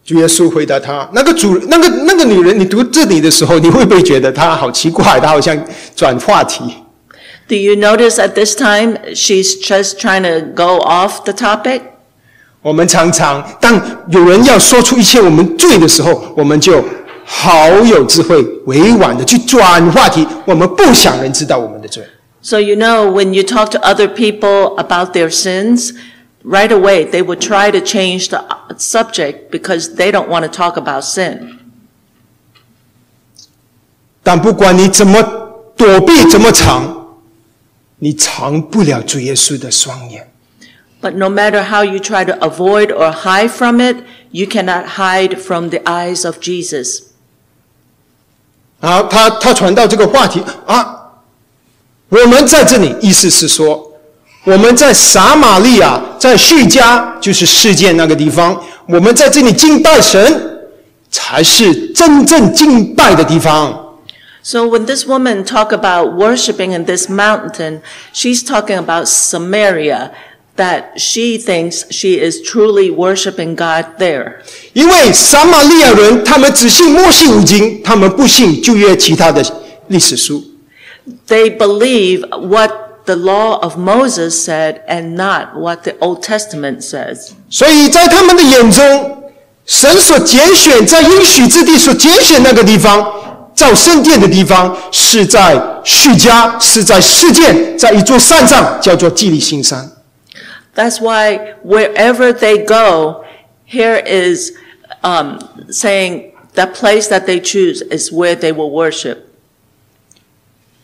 [0.05, 5.19] 主耶稣回答他：“那个主，那个那个女人，你读这里的时候，你会不会觉得她好奇怪？
[5.19, 5.59] 她好像
[5.97, 6.62] 转话题。
[7.49, 11.81] Do you notice at this time she's just trying to go off the topic?
[12.61, 16.85] 我们常常当有人要说出一切我们罪的时候，我们就
[17.25, 20.27] 好有智慧、委婉的去转话题。
[20.45, 22.03] 我们不想人知道我们的罪。
[22.43, 25.93] So you know, when you talk to other people about their sins,
[26.44, 30.50] right away they would try to change the uh, subject because they don't want to
[30.50, 31.58] talk about sin.
[34.24, 35.22] 但不管你怎么
[35.76, 37.18] 躲避、怎么藏，
[38.00, 40.32] 你藏不了主耶稣的双眼。
[41.02, 45.38] But no matter how you try to avoid or hide from it, you cannot hide
[45.38, 47.04] from the eyes of Jesus.
[48.82, 51.22] 啊，他他传到这个话题啊，
[52.10, 53.93] 我们在这里意思是说，
[54.45, 60.61] 我们在撒玛利亚，在叙加，就是世界那个地方，我们在这里敬拜神，
[61.11, 63.81] 才是真正敬拜的地方。
[64.43, 67.81] So when this woman talk about worshiping in this mountain,
[68.13, 70.11] she's talking about Samaria,
[70.57, 74.35] that she thinks she is truly worshiping God there.
[74.75, 79.43] 因为撒玛利亚人他们只信摩西五经，他们不信旧约其他的
[79.89, 80.45] 历史书。
[81.27, 87.33] They believe what the law of Moses said and not what the Old Testament says.
[87.51, 89.33] 所以在他们的眼中，
[89.67, 93.07] 神所拣选在应许之地所拣选那个地方，
[93.55, 99.90] 造圣殿的地方，是在叙加，是在示剑，在一座山上，叫做基利心山。
[100.75, 103.25] That's why wherever they go,
[103.69, 104.53] here is
[105.03, 105.38] um,
[105.71, 109.19] saying the place that they choose is where they will worship.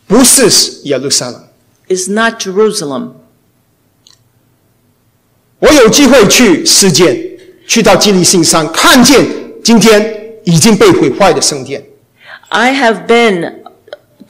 [0.06, 1.49] 不是耶路撒冷。
[1.90, 3.14] is not Jerusalem.
[5.58, 7.18] 我有机会去示剑，
[7.66, 9.26] 去到基利心山，看见
[9.62, 11.84] 今天已经被毁坏的圣殿。
[12.48, 13.56] I have been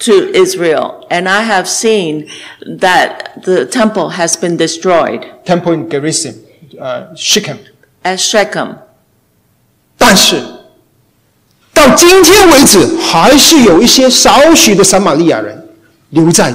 [0.00, 2.28] to Israel and I have seen
[2.80, 5.24] that the temple has been destroyed.
[5.44, 6.34] Temple in Gerizim,
[6.80, 7.58] uh, Shechem.
[8.02, 8.76] At Shechem.
[9.96, 10.42] 但是
[11.72, 15.68] 到今天为止，还是有一些少许的撒玛利亚人
[16.08, 16.52] 留在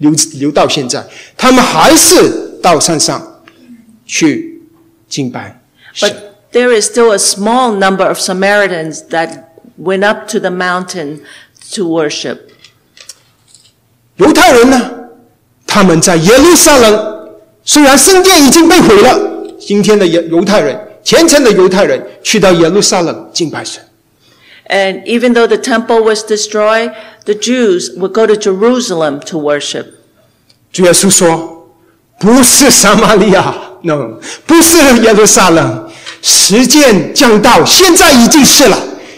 [0.00, 3.42] 留留到现在，他们还是到山上
[4.04, 4.60] 去
[5.08, 5.62] 敬拜。
[5.98, 6.14] But
[6.52, 9.44] there is still a small number of Samaritans that
[9.78, 11.20] went up to the mountain
[11.74, 12.38] to worship.
[14.16, 14.90] 犹太人呢，
[15.66, 17.30] 他们在耶路撒冷，
[17.64, 23.82] 虽然圣殿已经被毁了，今天的犹犹太人，虔诚的犹太人去到耶路撒冷敬拜神。
[24.69, 26.91] And even though the temple was destroyed,
[27.25, 29.85] the Jews would go to Jerusalem to worship.
[30.71, 35.89] 主耶稣说：“不是撒玛利亚，no，不是耶路撒冷，
[36.21, 38.77] 时间将到，现在已经是了。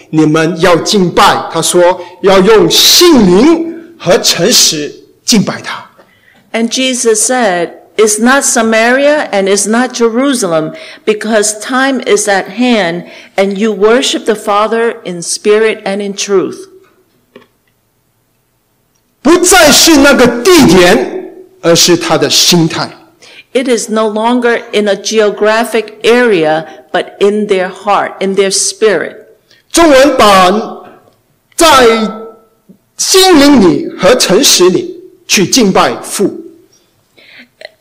[0.09, 5.89] 你们要敬拜。”他说：“要用信灵和诚实敬拜他。
[6.51, 13.09] And Jesus said, It's not Samaria and it's not Jerusalem, because time is at hand,
[13.35, 16.69] and you worship the Father in spirit and in truth.
[19.23, 22.89] 不再是那个地点，而是他的心态。
[23.53, 29.15] It is no longer in a geographic area, but in their heart, in their spirit.
[29.71, 30.85] 中文把
[31.55, 31.87] 在
[32.95, 36.40] 心灵里和诚实里去敬拜父。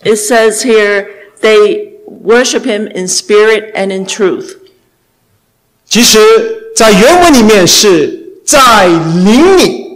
[0.05, 1.09] It says here,
[1.41, 4.57] they worship him in spirit and in truth.
[5.89, 6.19] 其实，
[6.75, 9.87] 在原文里面是在灵里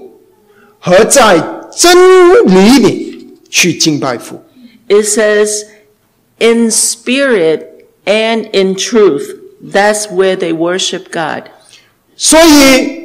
[0.78, 1.38] 和在
[1.76, 4.42] 真理里去敬拜父。
[4.88, 5.66] It says,
[6.38, 9.36] in spirit and in truth.
[9.62, 11.51] That's where they worship God.
[12.16, 13.03] 所以，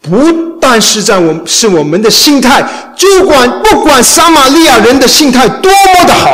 [0.00, 2.62] 不但是在我们是我们的心态，
[2.96, 6.28] 就管不管撒玛利亚人的心态多么的好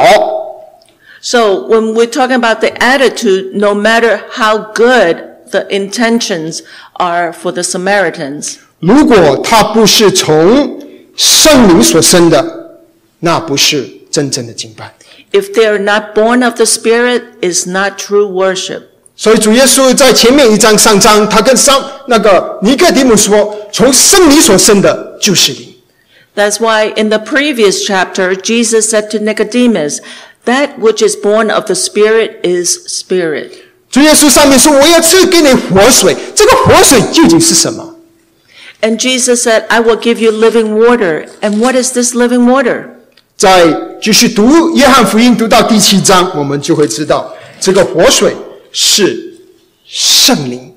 [1.21, 5.17] ，So when we're talking about the attitude, no matter how good
[5.51, 6.61] the intentions
[6.95, 10.79] are for the Samaritans, 如果他不是从
[11.17, 12.79] 圣灵所生的，
[13.21, 14.93] 那不是真正的敬拜。
[15.33, 18.83] if they are not born of the Spirit, is not true worship.
[19.16, 25.76] 所以主耶稣在前面一章上章，他跟上那个尼哥底母说：“从圣灵所生的就是灵。
[26.36, 29.99] That's why in the previous chapter, Jesus said to Nicodemus,
[30.45, 33.51] that which is born of the Spirit is spirit.
[33.91, 37.95] ”主耶稣上面说：“我要赐给你活水。”这个活水究竟是什么？
[38.82, 41.28] And Jesus said, I will give you living water.
[41.41, 42.86] And what is this living water?
[43.38, 43.68] 在
[44.01, 48.36] 继续读约翰福音，读到第七章，我们就会知道，这个活水
[48.79, 49.39] 是
[49.87, 50.74] 圣灵。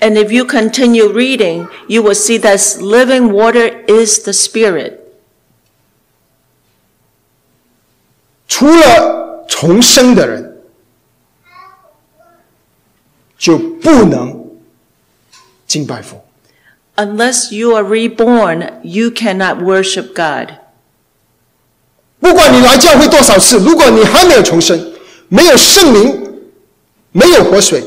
[0.00, 4.94] And if you continue reading, you will see that living water is the Spirit.
[8.48, 10.60] 除了重生的人，
[13.38, 14.44] 就不能
[15.68, 16.20] 敬拜父。
[16.96, 20.54] Unless you are reborn, you cannot worship God.
[22.18, 24.92] 不管你来教会多少次，如果你还没有重生，
[25.28, 26.29] 没有圣灵，
[27.11, 27.83] 没有活水，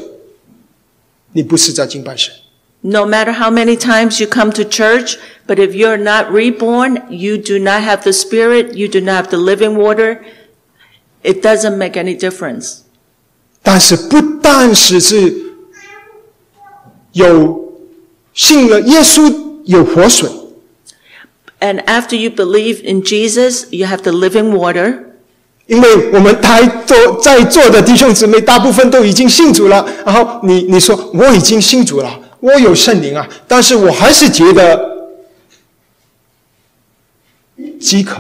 [1.32, 2.34] 你不是在敬拜神。
[2.80, 5.16] No matter how many times you come to church,
[5.46, 9.30] but if you're not reborn, you do not have the Spirit, you do not have
[9.30, 10.20] the living water,
[11.22, 12.82] it doesn't make any difference.
[13.62, 15.34] 但是不但是是
[17.12, 17.74] 有
[18.32, 20.30] 信了耶稣有活水，
[21.60, 25.06] And after you believe in Jesus, you have the living water.
[25.65, 35.07] 因为我们台座在座的弟兄姊妹大部分都已经信主了，然后你你说我已经信主了，我有圣灵啊，但是我还是觉得
[37.79, 38.17] 饥渴。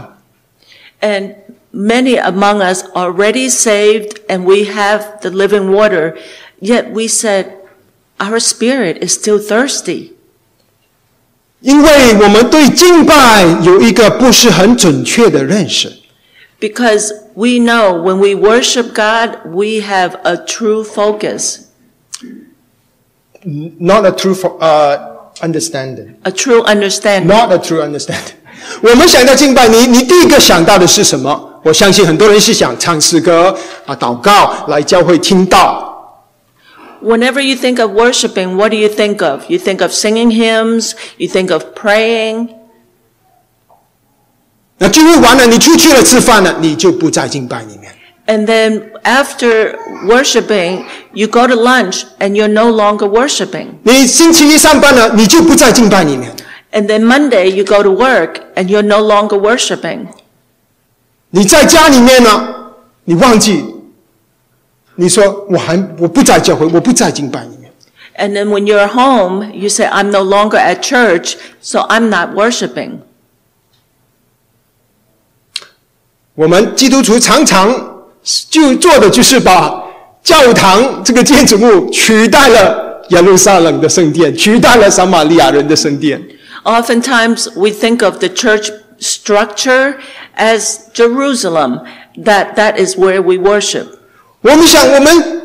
[1.01, 1.35] And
[1.73, 6.15] many among us already saved and we have the living water,
[6.61, 7.47] yet we said,
[8.19, 10.11] our spirit is still thirsty
[11.59, 15.91] 因为我们对敬拜有一个不是很准确的认识，
[16.62, 21.68] because we know when we worship God, we have a true focus,
[23.44, 27.28] not a true for, uh, understanding, a true understanding.
[27.28, 28.34] not a true understanding。
[28.82, 31.60] 我们想到敬拜，你你第一个想到的是什么？
[31.64, 33.56] 我相信很多人是想唱诗歌
[33.86, 35.86] 啊、祷告，来教会听到。
[37.00, 39.44] Whenever you think of worshiping, what do you think of?
[39.48, 42.48] You think of singing hymns, you think of praying,
[44.82, 47.92] 那聚会完了，你出去了吃饭了，你就不在敬拜里面。
[48.28, 50.84] and then after worshiping,
[51.14, 53.68] you go to lunch and you're no longer worshiping.
[53.84, 56.30] 你星期一上班了，你就不在敬拜里面。
[56.70, 60.08] And then Monday, you go to work and you're no longer worshiping.
[61.30, 62.54] 你在家里面呢，
[63.04, 63.64] 你忘记，
[64.96, 67.72] 你说我还我不在教会，我不在敬拜里面。
[68.18, 72.34] And then when you're home, you say, I'm no longer at church, so I'm not
[72.34, 72.98] worshiping.
[76.35, 77.71] 我们基督徒常常
[78.49, 79.83] 就做的就是把
[80.23, 86.21] 教堂这个建筑物取代了耶路撒冷的圣殿，取代了撒玛利亚人的圣殿。
[86.63, 89.97] Oftentimes, we think of the church structure
[90.37, 91.81] as Jerusalem,
[92.23, 93.87] that that is where we worship.
[94.41, 95.41] 我们想，我们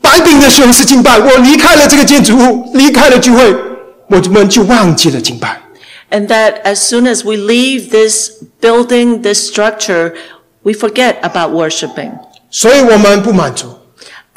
[0.00, 3.54] 白饼的时候是敬拜，我离开了这个建筑物，离开了聚会，
[4.08, 5.62] 我们就忘记了敬拜。
[6.10, 8.30] And that as soon as we leave this
[8.63, 10.13] building, this structure,
[10.63, 12.11] we forget about worshiping.
[12.51, 13.79] 所以我们不满足，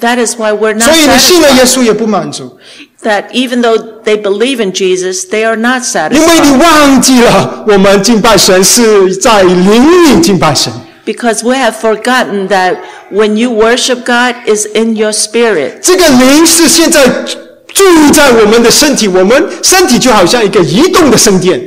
[0.00, 1.68] That is why we're not 所以你信了耶 satisfied.
[1.68, 2.58] 稣也不满足，
[3.02, 5.82] That even though they believe in Jesus, they are not
[6.12, 6.58] 因为你 satisfied.
[6.60, 10.72] 忘记了我们敬拜神是在灵里敬拜神。
[11.04, 12.76] Because we have forgotten that
[13.10, 15.80] when you worship God is in your spirit.
[15.82, 21.60] 这个灵是现在住在我们的身体，我们身体就好像一个移动的圣殿。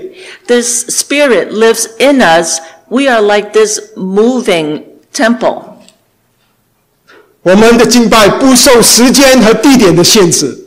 [0.48, 2.60] this Spirit lives in us,
[2.90, 4.84] we are like this moving
[5.14, 5.64] temple.
[7.42, 10.58] 我们的敬拜不受时间和地点的限制，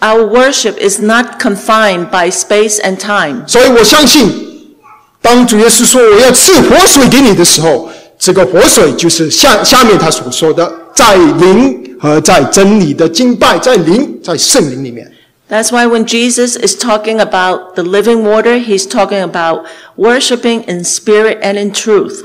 [0.00, 3.46] Our worship is not confined by space and time.
[3.46, 4.76] 所以我相信，
[5.20, 7.88] 当主耶稣说我要赐活水给你的时候，
[8.18, 15.10] 这个活水就是下下面他所说的，在灵和在真理的敬拜，在灵在圣灵里面。
[15.48, 20.84] That's why when Jesus is talking about the living water, he's talking about worshiping in
[20.84, 22.24] spirit and in truth.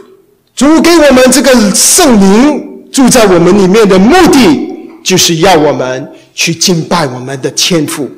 [0.55, 8.09] 主给我们这个圣灵住在我们里面的目的，就是要我们去敬拜我们的天父。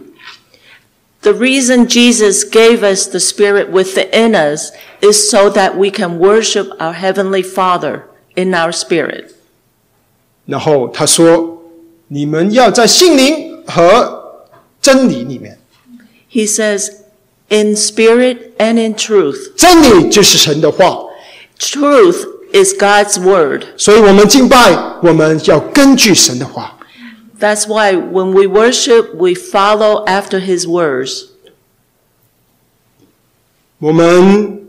[1.22, 6.70] The reason Jesus gave us the Spirit within us is so that we can worship
[6.80, 8.04] our Heavenly Father
[8.36, 9.32] in our spirit.
[10.46, 14.23] 然后他说：“你们要在心灵和
[14.84, 15.60] 真理里面，
[16.32, 16.92] He says,
[17.50, 19.54] in spirit and in truth.
[19.56, 21.06] 真理就是神的话。
[21.58, 23.66] Truth is God's word.
[23.78, 24.72] 所以我们敬拜，
[25.04, 26.78] 我们要根据神的话。
[27.40, 31.28] That's why when we worship, we follow after His words.
[33.80, 34.68] 我们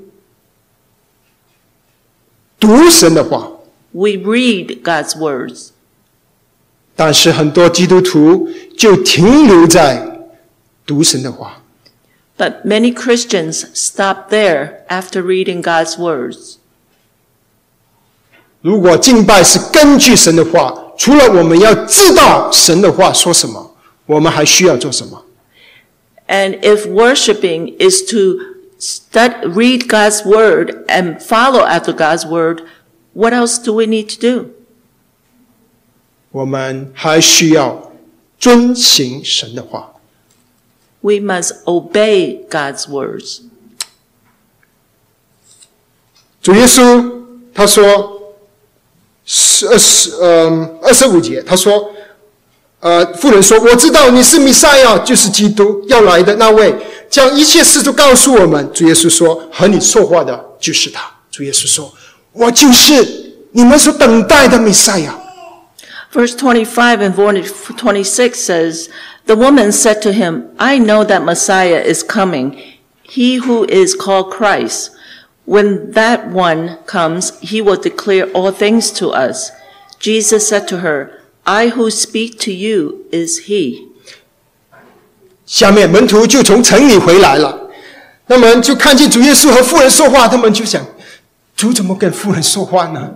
[2.58, 3.50] 读神的话，
[3.92, 5.70] We read God's words.
[6.96, 10.28] 但是很多基督徒就停留在
[10.84, 11.62] 读神的话。
[12.36, 16.56] But many Christians stop there after reading God's words.
[18.62, 23.74] 如果敬拜是根据神的话，除了我们要知道神的话说什么，
[24.06, 25.24] 我们还需要做什么？
[26.28, 28.38] And if worshiping is to
[28.78, 32.62] stud, read God's word and follow after God's word,
[33.14, 34.46] what else do we need to do?
[36.35, 37.93] 我们还需要
[38.37, 39.93] 遵行神的话。
[40.99, 43.39] We must obey God's words.
[46.41, 47.23] 主耶稣
[47.53, 48.33] 他说，
[49.23, 51.91] 十二十嗯二十五节，他说，
[52.81, 56.75] 呃，妇人说：“我知道你是弥赛亚，就是基督要来的那位，
[57.09, 61.93] 将一切事都告诉我们。”主耶稣说：“和你说话的就是他。”主耶稣说
[62.33, 65.17] ：“我就是你们所等待的弥赛亚。
[66.14, 68.88] Verse 25 and 26 says,
[69.26, 72.60] The woman said to him, I know that Messiah is coming,
[73.02, 74.90] he who is called Christ.
[75.44, 79.50] When that one comes, he will declare all things to us.
[79.98, 83.88] Jesus said to her, I who speak to you is he.
[85.46, 87.70] 下面门徒就从城里回来了，
[88.28, 90.86] 那么就看见主耶稣和妇人说话，他们就想：
[91.56, 93.12] 主怎么跟妇人说话呢？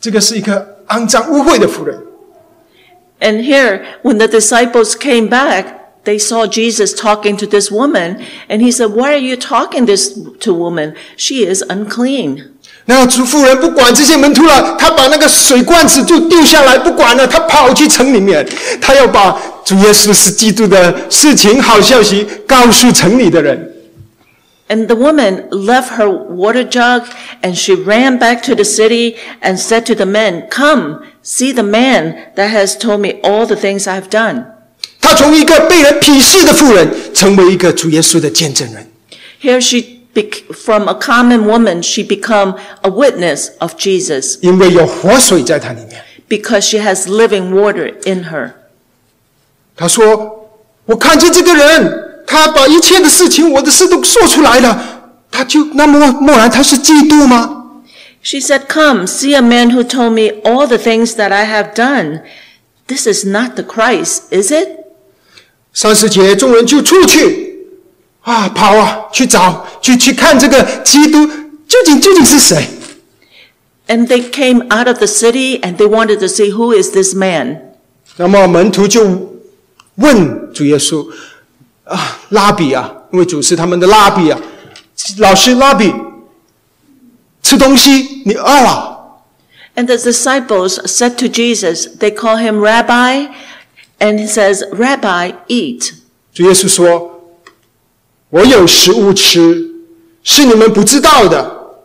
[0.00, 2.02] 这个是一个肮脏污秽的妇人。
[3.22, 8.62] And here, when the disciples came back, they saw Jesus talking to this woman, and
[8.62, 10.94] he said, Why are you talking this to woman?
[11.16, 12.52] She is unclean.
[12.86, 18.46] 那主妇人不管这些门徒了，他把那个水罐子就丢下来，不管了，他跑去城里面，
[18.80, 23.71] 他要把主耶稣是基督的事情、好消息告诉城里的人。
[24.70, 27.04] And the woman left her water jug
[27.42, 31.62] and she ran back to the city and said to the men, Come, see the
[31.62, 34.44] man that has told me all the things I've done.
[35.00, 38.86] 他从一个被人鄙视的妇人，成为一个主耶稣的见证人。
[39.40, 46.02] Here she, bec- from a common woman, she become a witness of Jesus 因为有活水在他里面。
[46.28, 48.50] because she has living water in her.
[49.74, 50.50] 他说：“
[50.84, 57.81] 我看见这个人， 他把一切的事情，我的事都说出来了，他就那么默然，他是基督吗
[58.23, 62.21] ？She said, Come, see a man who told me all the things that I have done.
[62.87, 64.67] This is not the Christ, is it?
[65.73, 67.67] 三十节，众人就出去
[68.21, 71.27] 啊，跑啊，去找，去去看这个基督
[71.67, 72.67] 究竟究竟是谁。
[73.87, 77.59] And they came out of the city and they wanted to see who is this man.
[78.17, 79.37] 那么门徒就
[79.97, 81.05] 问主耶稣。
[81.92, 84.38] 啊，拉比啊，因为主是他们的拉比啊，
[85.18, 85.92] 老师拉比，
[87.42, 88.96] 吃东西你饿了？
[89.74, 93.28] And the disciples said to Jesus, they call him Rabbi,
[94.00, 95.92] and he says, Rabbi, eat.
[96.34, 99.70] 主耶稣说：“我有食物吃，
[100.24, 101.76] 是你们不知道的。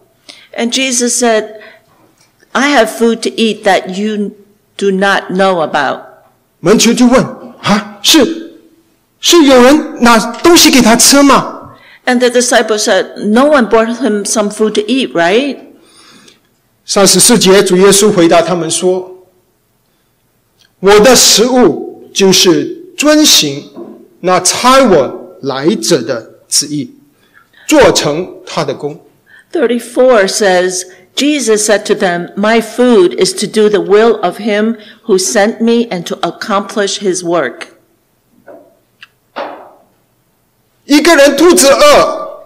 [0.57, 1.61] And Jesus said,
[2.51, 4.31] I have food to eat that you
[4.75, 6.01] do not know about.
[6.59, 8.46] ”门徒就问：“啊，是
[9.20, 11.72] 是有人拿东西给他吃吗
[12.04, 15.58] And the disciples said, No one brought him some food to eat, right?？”
[16.84, 19.26] 三十四节，主耶稣回答他们说
[20.80, 23.70] ：“我的食物就是遵行
[24.20, 26.94] 那差我来者的旨意。
[27.66, 28.98] 做成他的功。
[29.52, 35.18] 34 says, Jesus said to them, My food is to do the will of him who
[35.18, 37.77] sent me and to accomplish his work.
[40.88, 42.44] 一个人肚子饿，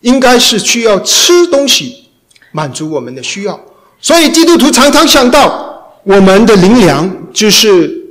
[0.00, 2.08] 应该是需要吃东西
[2.50, 3.60] 满足我们的需要。
[4.00, 8.06] 所以基督徒常常想到，我们的灵粮就是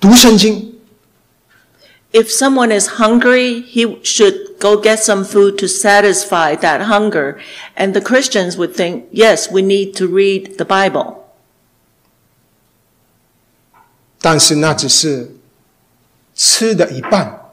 [0.00, 0.78] 读圣经。
[2.12, 7.38] If someone is hungry, he should go get some food to satisfy that hunger.
[7.76, 11.16] And the Christians would think, yes, we need to read the Bible.
[14.20, 15.34] 但是那只是
[16.36, 17.43] 吃的一半，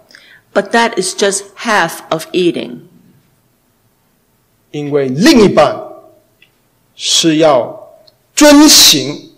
[0.52, 2.80] But that is just half of eating.
[4.70, 5.76] 因为另一半
[6.94, 7.98] 是要
[8.34, 9.32] 遵行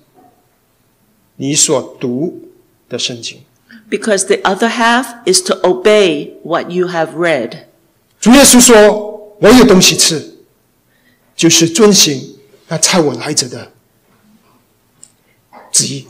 [1.37, 2.51] 你所读
[2.89, 3.43] 的圣经。
[3.91, 7.67] Because the other half is to obey what you have read.
[8.21, 10.39] 主耶稣说：“我有东西吃，
[11.35, 12.39] 就是遵行
[12.69, 13.73] 那差我来者的
[15.73, 16.07] 旨意。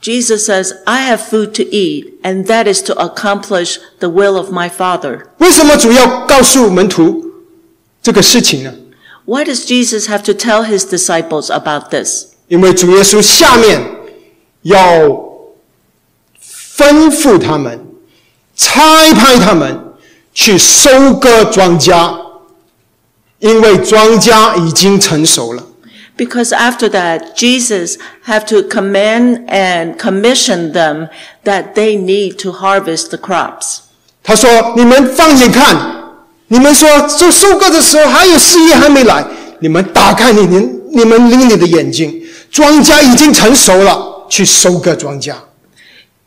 [0.00, 4.50] Jesus says, I have food to eat, and that is to accomplish the will of
[4.50, 5.26] my Father.
[5.38, 7.24] 为什么主要告诉门徒
[8.02, 8.72] 这个事情呢？
[9.24, 12.26] Why does Jesus have to tell his disciples about this?
[12.48, 13.82] 因为主耶稣下面
[14.62, 14.80] 要
[16.78, 17.84] 吩咐他们，
[18.54, 19.94] 差派他们
[20.32, 22.16] 去收割庄稼，
[23.40, 25.66] 因为庄稼已经成熟了。
[26.20, 31.08] Because after that, Jesus have to command and commission them
[31.44, 33.80] that they need to harvest the crops.
[34.22, 35.76] 他说：“你们放眼看，
[36.48, 36.88] 你们说
[37.18, 39.26] 这收割的时候还有事业还没来，
[39.60, 45.34] 你们打开你们你们灵里的眼睛，庄稼已经成熟了，去收割庄稼。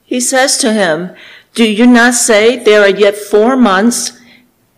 [0.07, 1.09] He says to him,
[1.55, 4.11] Do you not say there are yet four months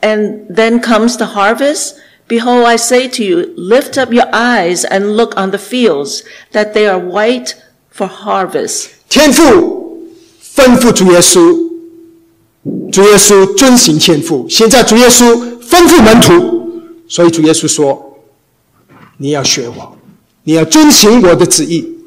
[0.02, 1.96] and then comes the harvest?
[2.28, 6.24] Behold, I say to you, lift up your eyes and look on the fields,
[6.54, 7.56] that they are white
[7.90, 8.92] for harvest.
[9.10, 10.08] 天父
[10.56, 11.70] 吩咐主耶稣，
[12.92, 14.48] 主耶稣遵行天父。
[14.50, 18.20] 现在主耶稣吩咐门徒，所以主耶稣说：
[19.18, 19.98] 你要学我，
[20.44, 21.98] 你要遵行我的旨意。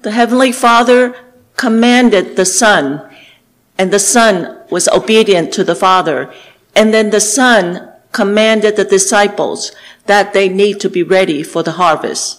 [0.00, 1.12] The Heavenly Father
[1.56, 3.00] commanded the Son,
[3.76, 6.28] and the Son was obedient to the Father.
[6.74, 9.72] And then the Son commanded the disciples
[10.06, 12.36] that they need to be ready for the harvest.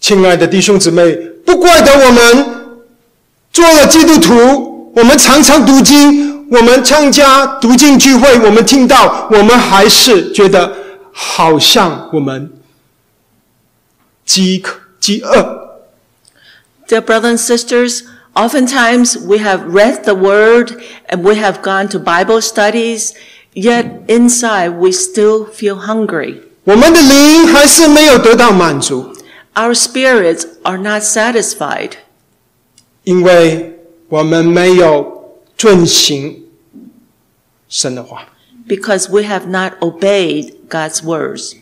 [0.00, 2.84] 亲爱的弟兄姊妹，不怪得我们
[3.52, 10.72] 做了基督徒，我们常常读经，我们参加读经聚会，我们听到，我们还是觉得
[11.12, 12.52] 好像我们
[14.24, 15.80] 饥渴、饥饿。
[16.86, 18.02] Dear brothers and sisters,
[18.34, 23.12] oftentimes we have read the Word and we have gone to Bible studies,
[23.54, 26.42] yet inside we still feel hungry.
[26.64, 29.12] 我们的灵还是没有得到满足，
[29.54, 31.92] Our spirits are not satisfied
[33.04, 33.78] 因为
[34.08, 36.44] 我们没有遵行
[37.68, 38.28] 神的话。
[38.68, 41.54] because we have not obeyed God's words.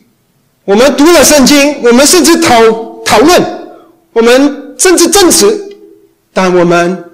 [0.65, 3.41] 我们读了圣经，我们甚至讨讨论，
[4.11, 5.77] 我们甚至证实，
[6.33, 7.11] 但我们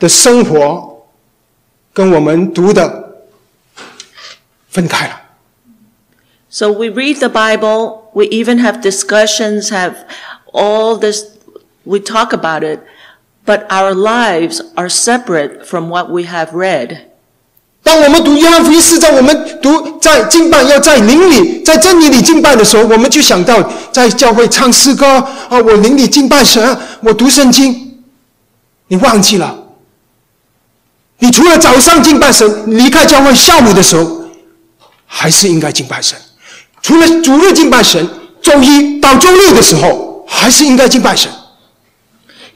[0.00, 1.06] 的生活
[1.92, 2.99] 跟我们读的
[4.71, 5.21] 分开了。
[6.49, 9.93] So we read the Bible, we even have discussions, have
[10.51, 11.25] all this,
[11.85, 12.79] we talk about it,
[13.45, 17.01] but our lives are separate from what we have read.
[17.83, 25.07] 当我们读约翰福音四章，我们读在敬拜要在灵里，在真理里敬拜的时候，我们就想到在教会唱诗歌
[25.49, 28.03] 啊，我灵里敬拜神，我读圣经，
[28.87, 29.57] 你忘记了？
[31.19, 34.20] 你除了早上敬拜神，离开教会下午的时候，
[35.10, 36.18] 还是应该敬拜神。
[36.82, 38.08] 除了主日敬拜神，
[38.40, 41.30] 周一到周六的时候，还是应该敬拜神。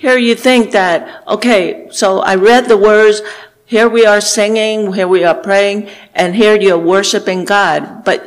[0.00, 3.20] Here you think that, okay, so I read the words,
[3.68, 8.02] here we are singing, here we are praying, and here you're worshiping God.
[8.04, 8.20] But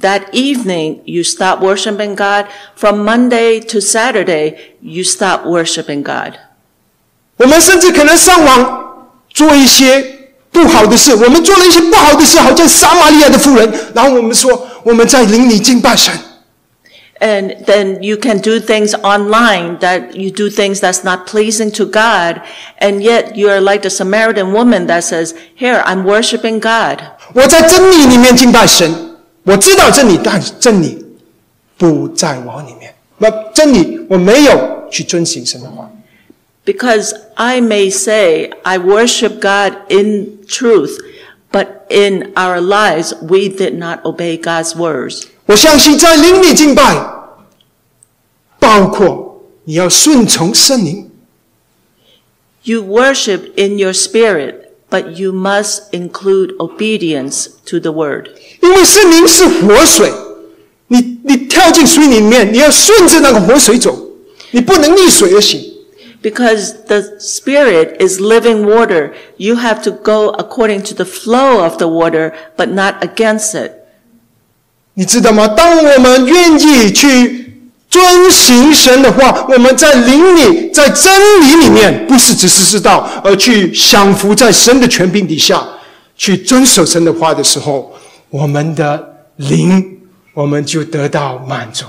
[0.00, 2.46] that evening, you stop worshiping God.
[2.74, 6.38] From Monday to Saturday, you stop worshiping God.
[7.36, 10.15] 我们甚至可能上网做一些
[10.57, 16.11] 不好的事，我们做了一些不好的事，好像撒玛利亚的妇人，然后我们说我们在灵里敬拜神
[17.19, 22.41] ，And then you can do things online that you do things that's not pleasing to God.
[22.79, 26.99] And yet you are like the Samaritan woman that says, here, I'm worshiping God.
[27.33, 28.93] 我在真理里面敬拜神，
[29.43, 31.05] 我知道真理，但真理
[31.77, 32.93] 不在我里面。
[33.19, 35.89] 那真理我没有去遵行神的话，
[36.66, 40.96] Because I may say I worship God in truth,
[41.50, 45.24] but in our lives we did not obey God's words.
[45.46, 46.94] 我相信在灵里敬拜，
[48.60, 51.10] 包括你要顺从圣灵，
[52.62, 54.54] You worship in your spirit,
[54.88, 58.28] but you must include obedience to the word.
[58.60, 60.12] 因为圣灵是活水，
[60.86, 63.98] 你你跳进水里面，你要顺着那个活水走，
[64.52, 65.60] 你不能逆水而行。
[66.22, 71.78] Because the spirit is living water, you have to go according to the flow of
[71.78, 73.72] the water, but not against it.
[74.94, 75.48] 你知道吗？
[75.48, 85.66] 当我们愿意去遵行神的话，我们在灵里，在真理里面，不是只是知道，而去降服在神的权柄底下，
[86.16, 87.94] 去遵守神的话的时候，
[88.30, 89.98] 我们的灵，
[90.34, 91.84] 我们就得到满足。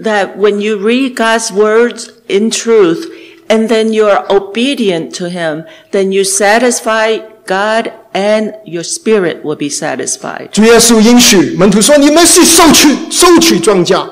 [0.00, 3.10] That when you read God's words in truth,
[3.48, 9.68] and then you're obedient to Him, then you satisfy God and your spirit will be
[9.68, 10.48] satisfied.
[10.52, 14.08] 主耶稣应许门徒说：“你们去收取收取庄稼，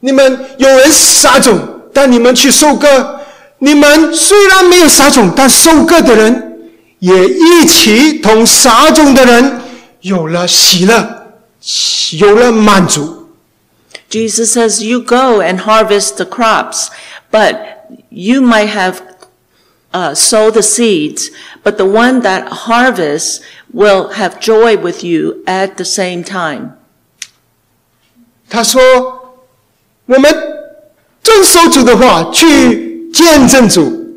[0.00, 1.58] 你们有人撒种，
[1.92, 3.20] 但你们去收割。
[3.58, 6.70] 你们虽然没有撒种，但收割的人
[7.00, 9.60] 也一起同撒种的人
[10.00, 11.26] 有了喜乐，
[12.18, 13.28] 有了满足。
[14.10, 16.88] Jesus says, you go and harvest the crops,
[17.30, 17.54] but
[18.10, 19.02] you might have
[19.92, 21.30] uh, sow the seeds,
[21.62, 23.40] but the one that harvests
[23.72, 26.76] will have joy with you at the same time.
[28.48, 29.44] 他说：“
[30.06, 30.32] 我们
[31.22, 34.14] 遵守主的话，去见证主，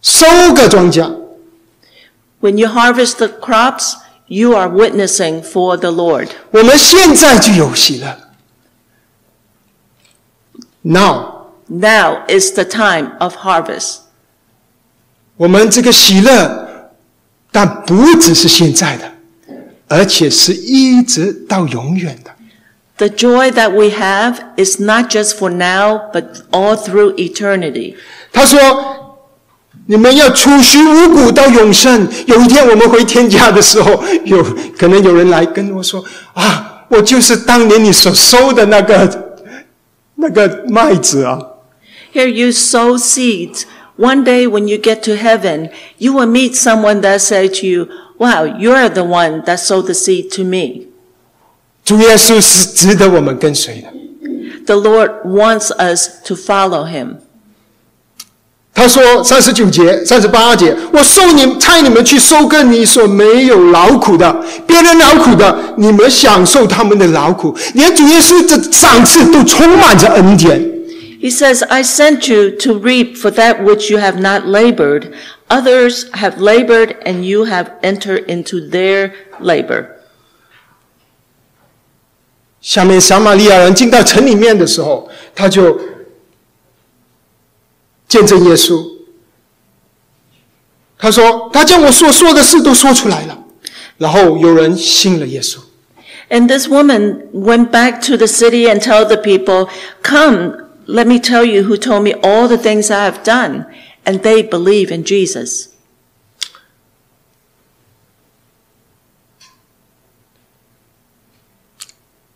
[0.00, 1.16] 收割庄稼。
[2.40, 3.94] When you harvest the crops,
[4.26, 6.28] you are witnessing for the Lord.
[6.52, 8.16] 我们现在就有喜乐。
[10.82, 11.31] Now。”
[11.75, 14.01] Now is the time of harvest.
[15.37, 16.91] 我们这个喜乐，
[17.51, 19.11] 但不只是现在的，
[19.87, 22.29] 而且是一直到永远的。
[22.97, 27.95] The joy that we have is not just for now, but all through eternity.
[28.31, 28.59] 他说
[29.87, 32.07] ：“你们要储蓄五谷到永生。
[32.27, 34.43] 有一天我们回天家的时候，有
[34.77, 39.39] 可能有人来跟我说：啊，我就是当年你所收的那个
[40.17, 41.39] 那个麦子啊。”
[42.12, 43.66] Here you sow seeds.
[43.96, 47.88] One day when you get to heaven, you will meet someone that say to you,
[48.16, 50.88] wow, you're the one that sowed the seed to me.
[51.84, 53.88] 主耶稣是值得我们跟随的。
[54.66, 57.16] The Lord wants us to follow him.
[58.74, 70.62] 他说三十九节、三十八节，我收你差你们去收割你所没有劳苦的，别人劳苦的，你们享受他们的劳苦，连主耶稣的赏赐都充满着恩典。
[71.22, 75.14] He says, I sent you to reap for that which you have not labored.
[75.48, 79.96] Others have labored and you have entered into their labor.
[82.60, 85.80] 下面撒玛利亚人进到城里面的时候，他就
[88.08, 88.84] 见证耶稣。
[90.98, 93.44] 他说：“他将我所说的事都说出来了。”
[93.98, 95.58] 然后有人信了耶稣。
[96.30, 99.68] And this woman went back to the city and told the people,
[100.02, 103.66] Come, let me tell you who told me all the things I have done.
[104.04, 105.68] And they believe in Jesus.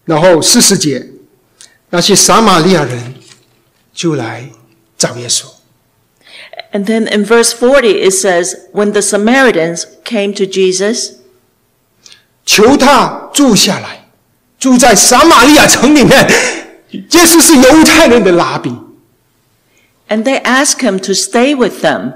[0.04, 1.06] 然后四十节，
[1.88, 3.14] 那些撒玛利亚人
[3.94, 4.50] 就来
[4.98, 5.46] 找耶稣。
[6.72, 11.20] And then in verse 40, it says, When the Samaritans came to Jesus,
[12.44, 14.08] 求他住下来，
[14.58, 16.28] 住在撒玛利亚城里面。
[17.06, 18.70] 耶稣是犹太人的拉比，
[20.08, 22.14] and they asked him to stay with them.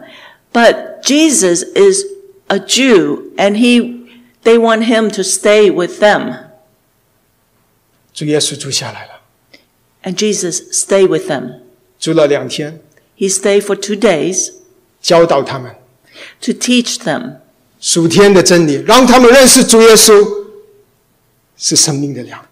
[0.52, 2.04] But Jesus is
[2.48, 4.08] a Jew, and he,
[4.42, 6.34] they want him to stay with them.
[8.12, 9.20] 主耶稣住下来了，
[10.02, 11.60] And Jesus stayed with them.
[11.98, 12.80] 住了两天，
[13.18, 14.52] He stayed for two days
[15.00, 15.74] 教导他们
[16.40, 17.36] to teach them
[17.80, 20.46] 属天的真理，让他们认识主耶稣
[21.56, 22.46] 是生命的粮，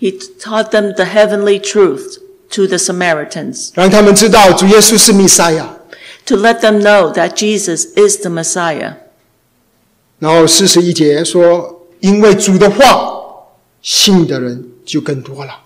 [0.00, 2.18] He taught them the heavenly truth
[2.50, 5.76] to the Samaritans, 让他们知道主耶稣是弥赛亚。
[6.26, 8.94] to let them know that Jesus is the Messiah.
[10.18, 13.46] 然后四十一节说，因为主的话，
[13.82, 15.62] 信的人就更多了。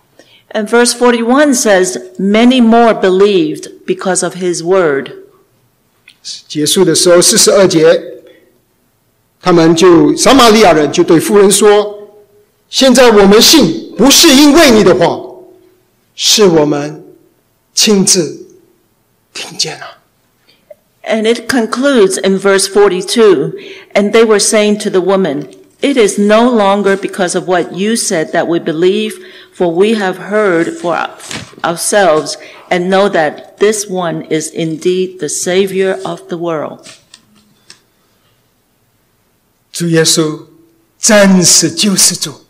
[0.51, 5.11] And verse 41 says, Many more believed because of his word.
[6.49, 8.01] 结束的时候，四十二节，
[9.43, 15.21] 他们就撒玛利亚人就对妇人说：“现在我们信， 不是因为你的话，
[16.15, 17.05] 是我们
[17.73, 18.47] 亲自
[19.33, 19.99] 听见了。
[21.03, 23.53] And it concludes in verse 42
[23.93, 25.49] And they were saying to the woman,
[25.83, 29.19] It is no longer because of what you said that we believe,
[29.53, 30.97] for we have heard for
[31.63, 32.39] ourselves
[32.71, 36.87] and know that this one is indeed the Savior of the world.
[39.71, 40.47] 主耶稣
[40.99, 42.47] 真是救世主，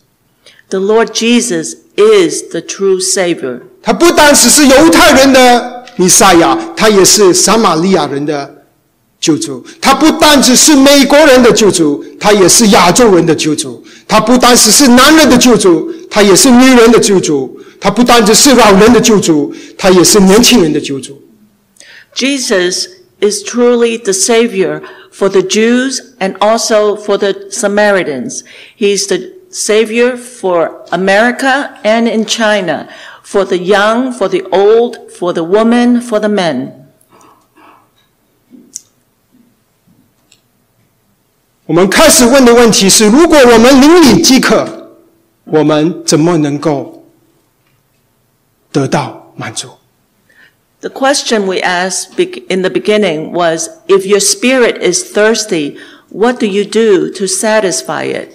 [0.69, 3.61] The Lord Jesus is the true Savior.
[3.81, 8.63] 他不单只是犹太人的弥赛亚，他也是撒玛利亚人的
[9.19, 9.65] 救主。
[9.79, 13.83] 他不单只是美国人的救主，他也是亚洲人的救主。
[14.07, 17.59] 他不单只是男人的救主，他也是女人的救主。
[17.79, 21.21] 他不单只是老人的救主，他也是年轻人的救主。
[22.15, 22.87] Jesus
[23.19, 24.81] is truly the Savior
[25.11, 28.43] for the Jews and also for the Samaritans.
[28.77, 32.87] He's the Savior for America and in China,
[33.23, 36.71] for the young, for the old, for the woman, for the men.
[41.65, 44.91] 我们开始问的问题是：如果我们邻里饥渴，
[45.45, 47.03] 我们怎么能够
[48.71, 49.69] 得到满足？
[50.81, 55.77] The question we asked be- in the beginning was if your spirit is thirsty,
[56.09, 58.33] what do you do to satisfy it?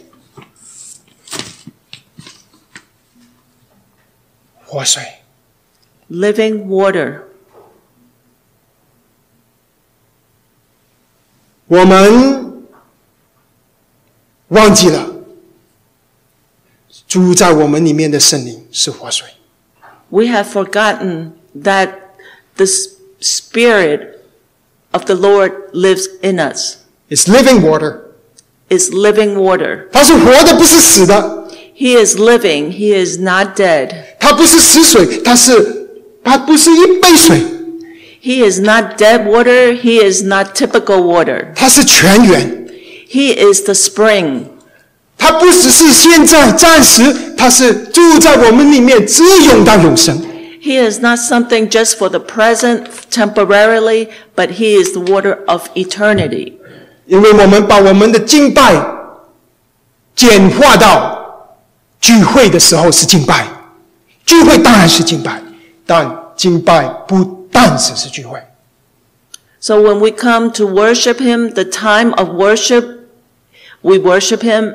[4.75, 5.03] 活水。
[6.11, 7.23] Living water.
[11.67, 12.65] 我们
[14.49, 15.09] 忘记了
[17.07, 19.29] 住在我们里面的圣灵是活水。
[20.09, 21.91] We have forgotten that
[22.57, 24.19] the s- Spirit
[24.93, 28.01] of the Lord lives in us, It's living water，
[28.71, 29.89] is living water.
[29.93, 31.49] 它是活的，不是死的。
[31.77, 34.14] He is living, He is not dead.
[34.25, 35.89] 它不是死水，它是
[36.23, 37.41] 它不是一杯水，
[38.23, 41.49] He is not dead water, He is not typical water.
[41.55, 42.67] 它是泉源。
[43.11, 44.43] He is the spring.
[45.19, 50.19] 它不只是现在暂时，它是住在我们里面，直永到永生。
[50.63, 55.69] He is not something just for the present, temporarily, but He is the water of
[55.75, 56.55] eternity.
[57.07, 58.75] 因为我们把我们的敬拜
[60.15, 61.57] 简化到
[62.01, 63.47] 聚会的时候是敬拜，
[64.25, 65.43] 聚会当然是敬拜，
[65.87, 68.41] 但敬拜不单只是聚会。
[69.61, 73.01] So when we come to worship Him, the time of worship,
[73.83, 74.75] we worship Him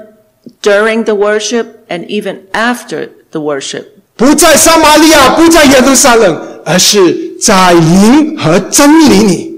[0.61, 3.85] during the worship and even after the worship.
[4.15, 9.55] 不在撒玛利亚，不在耶路撒冷，而是在灵和真理里。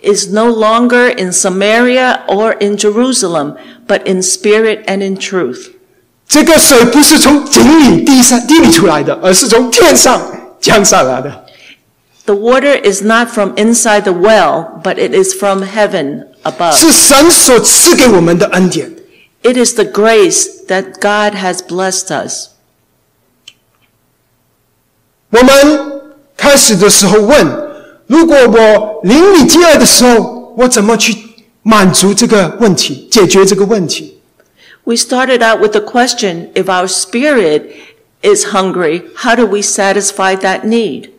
[0.00, 3.56] Is no longer in Samaria or in Jerusalem,
[3.86, 5.72] but in spirit and in truth.
[6.27, 10.21] 这个水不是从井里地上地里出来的，而是从天上
[10.59, 11.45] 降下来的。
[12.25, 16.73] The water is not from inside the well, but it is from heaven above.
[16.73, 18.91] 是神所赐给我们的恩典。
[19.43, 22.47] It is the grace that God has blessed us.
[25.29, 26.01] 我们
[26.37, 27.45] 开始的时候问：
[28.07, 31.17] 如果我邻里饥饿的时候，我怎么去
[31.61, 34.12] 满足这个问题，解决这个问题？
[34.84, 37.72] We started out with the question, if our spirit
[38.22, 41.10] is hungry, how do we satisfy that need?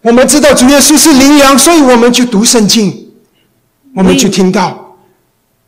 [0.00, 3.12] 我们知道主耶稣是羚羊，所以我们去读圣经，
[3.94, 4.96] 我们去听到，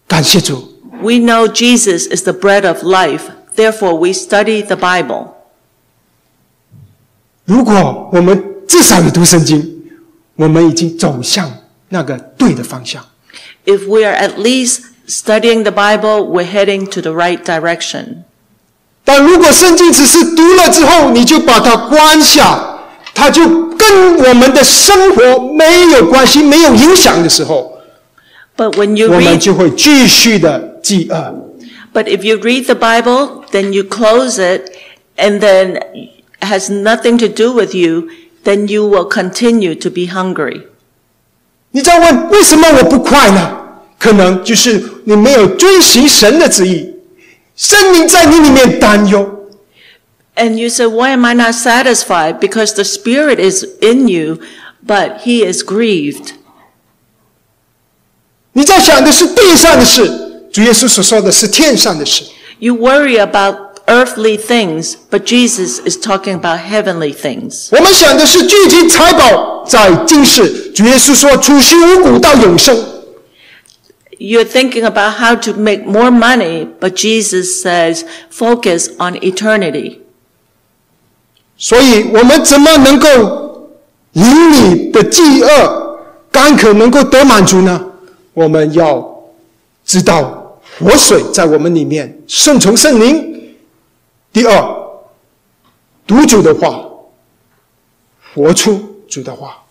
[0.07, 0.79] 感谢主。
[1.03, 3.25] We know Jesus is the bread of life,
[3.57, 5.33] therefore we study the Bible.
[7.45, 9.83] 如果我们至少有读圣经，
[10.37, 11.51] 我们已经走向
[11.89, 13.05] 那个对的方向。
[13.67, 18.25] If we are at least studying the Bible, we're heading to the right direction.
[19.05, 22.81] 但如果圣经只是读了之后，你就把它关下，
[23.15, 23.43] 它就
[23.77, 27.79] 跟我们的生活没有关系、没有影响的时候，
[28.57, 31.35] But when you 我们 read 就会继续的饥饿。
[31.93, 34.71] But if you read the Bible, then you close it,
[35.17, 38.09] and then it has nothing to do with you,
[38.45, 40.67] then you will continue to be hungry.
[41.73, 43.64] 你再问为什么我不快乐？
[43.98, 46.94] 可能就是你没有遵行神的旨意，
[47.56, 49.48] 圣灵在你里面担忧。
[50.36, 52.40] And you say, why am I not satisfied?
[52.40, 54.40] Because the Spirit is in you,
[54.86, 56.34] but He is grieved.
[58.52, 60.10] 你在想的是地上的事，
[60.52, 62.24] 主耶稣所说的是天上的事。
[62.60, 67.68] You worry about earthly things, but Jesus is talking about heavenly things.
[67.72, 72.78] 我们想的是聚集财宝在今世，主耶稣说储蓄五谷到永生。
[74.18, 80.00] You're thinking about how to make more money, but Jesus says, focus on eternity.
[81.58, 83.70] 所以，我们怎么能够
[84.14, 86.00] 邻里的饥饿
[86.32, 87.92] 干渴能够得满足呢？
[88.34, 89.24] 我们要
[89.86, 93.56] 知道活水在我们里面，顺从圣灵。
[94.34, 94.76] 第二，
[96.06, 96.86] 读主的话，
[98.34, 99.65] 活出主的话。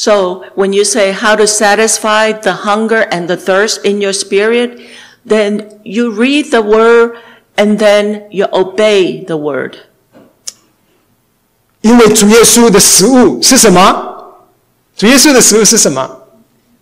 [0.00, 4.80] So when you say how to satisfy the hunger and the thirst in your spirit,
[5.26, 7.20] then you read the word
[7.58, 9.76] and then you obey the word.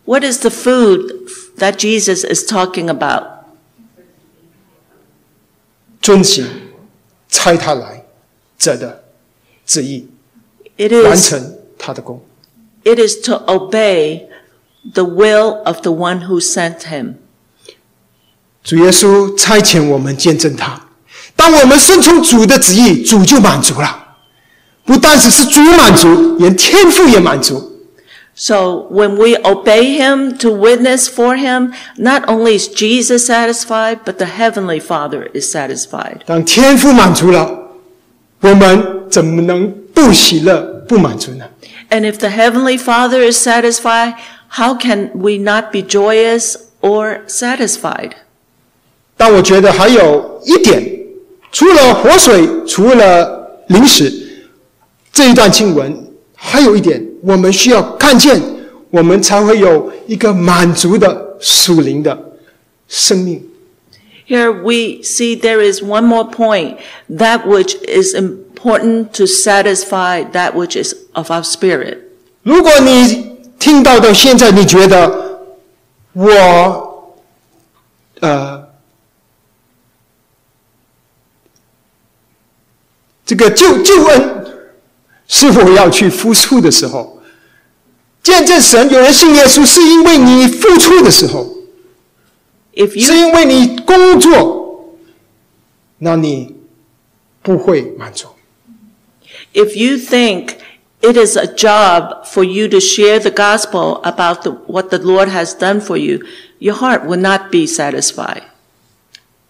[0.05, 3.35] what is the food that Jesus is talking about？
[6.01, 6.47] 遵行
[7.29, 8.05] 差他来
[8.57, 9.03] 者的
[9.67, 10.09] 旨意，
[11.05, 12.28] 完成他的工。
[12.84, 14.28] it is to obey
[14.94, 17.16] the will of the one who sent him.
[18.64, 20.88] 主耶稣差遣我们见证他。
[21.36, 24.18] 当我们顺从主的旨意，主就满足了。
[24.86, 27.72] 不但只是主满足，连天父也满足。
[28.36, 34.14] So when we obey him to witness for him, not only is Jesus satisfied, but
[34.14, 36.22] the heavenly Father is satisfied.
[36.26, 37.70] 当天父满足了，
[38.42, 41.46] 我们怎么能不喜乐、不满足呢？
[41.90, 44.16] And if the heavenly Father is satisfied,
[44.50, 48.12] how can we not be joyous or satisfied?
[49.16, 50.84] 但我觉得还有一点，
[51.52, 54.12] 除了活水，除了零食，
[55.12, 58.42] 这一段经文还有一点，我们需要看见，
[58.90, 62.34] 我们才会有一个满足的属灵的
[62.88, 63.44] 生命。
[64.28, 66.78] Here we see there is one more point,
[67.10, 71.99] that which is important To satisfy that which is of our spirit.
[72.43, 75.41] 如果你听到到现在，你觉得
[76.13, 77.15] 我
[78.21, 78.69] 呃
[83.25, 84.47] 这个救救恩
[85.27, 87.21] 是否要去付出的时候，
[88.23, 91.47] 见证神有人信耶稣，是因为你付出的时候
[92.75, 94.95] ，If 是因为你工作，
[95.99, 96.57] 那你
[97.43, 98.29] 不会满足。
[99.54, 100.58] if you think
[101.02, 105.30] it is a job for you to share the gospel about the, what the Lord
[105.30, 106.24] has done for you,
[106.60, 108.44] your heart will not be satisfied.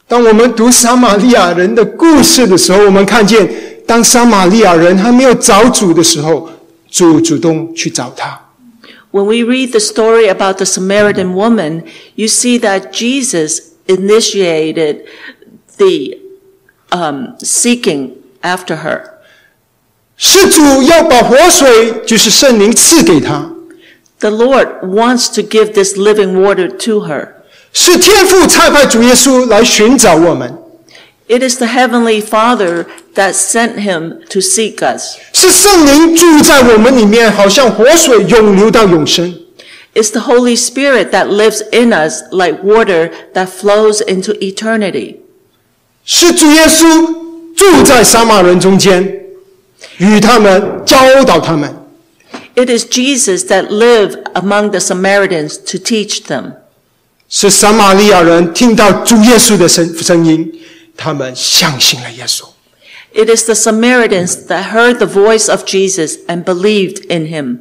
[0.07, 3.47] 当我们读撒玛利亚人的故事的时候，我们看见，
[3.85, 6.49] 当撒玛利亚人还没有找主的时候，
[6.89, 8.39] 主主动去找他。
[9.11, 11.83] When we read the story about the Samaritan woman,
[12.15, 15.03] you see that Jesus initiated
[15.77, 16.17] the
[16.91, 19.16] um, seeking after her.
[20.17, 23.51] 是主要把活水，就是圣灵赐给他，
[24.19, 27.29] The Lord wants to give this living water to her.
[27.73, 30.57] 是天父差派主耶稣来寻找我们，
[31.27, 35.17] It is the Heavenly Father that sent him to seek us.
[35.33, 39.33] 是圣灵住在我们里面，好像活水涌流到永生。
[39.95, 45.17] It's the Holy Spirit that lives in us like water that flows into eternity.
[46.05, 47.13] 是主耶稣
[47.55, 49.16] 住在撒玛人中间，
[49.98, 51.74] 与他们教导他们。
[52.54, 56.54] It is Jesus that lived among the Samaritans to teach them.
[57.28, 60.50] 是撒玛利亚人听到主耶稣的声声音，
[60.96, 62.46] 他们相信了耶稣。
[63.14, 67.58] It is the Samaritans that heard the voice of Jesus and believed in him.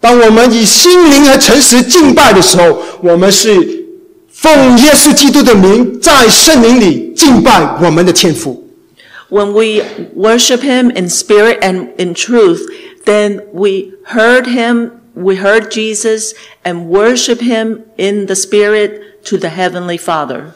[0.00, 3.84] 当我们以心灵和诚实敬拜的时候，我们是
[4.32, 8.61] 奉耶稣基督的名，在圣灵里敬拜我们的天父。
[9.31, 9.83] When we
[10.13, 12.61] worship him in spirit and in truth,
[13.05, 16.33] then we heard him, we heard Jesus
[16.63, 20.53] and worship him in the spirit to the heavenly Father.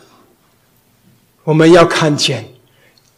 [1.43, 2.45] 我们要看见，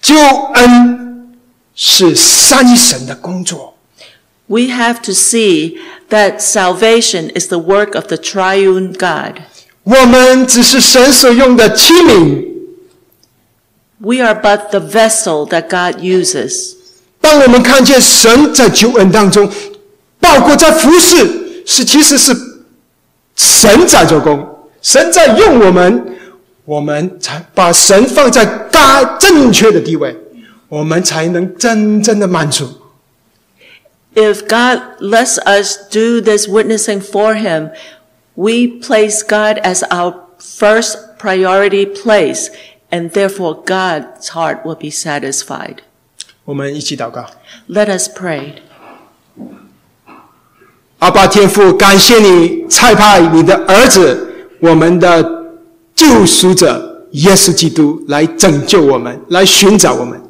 [0.02, 1.36] 救恩
[1.76, 3.78] 是三一神的工作，
[4.48, 5.78] We have to see
[6.10, 9.42] that salvation is the work of the triune God.
[9.84, 12.47] 我们只是神所用的器皿。
[14.00, 16.76] We are but the vessel that God uses.
[17.22, 19.50] 当我们看见神在救恩当中，
[20.20, 22.36] 包括在服侍，是其实是
[23.36, 24.46] 神在做工，
[24.82, 26.06] 神在用我们，
[26.66, 30.18] 我们才把神放在该正确的地位，
[30.68, 32.82] 我们才能真正的满足。
[34.16, 37.72] If God lets us do this witnessing for Him,
[38.36, 42.50] we place God as our first priority place,
[42.90, 45.78] and therefore God's heart will be satisfied.
[46.46, 47.26] 我们一起祷告，
[47.70, 48.54] Let us pray.
[51.00, 55.44] 阿爸天父，感谢你差派你的儿子，我们的
[55.96, 60.22] 救赎者耶稣基督来拯救我们，来寻找我们。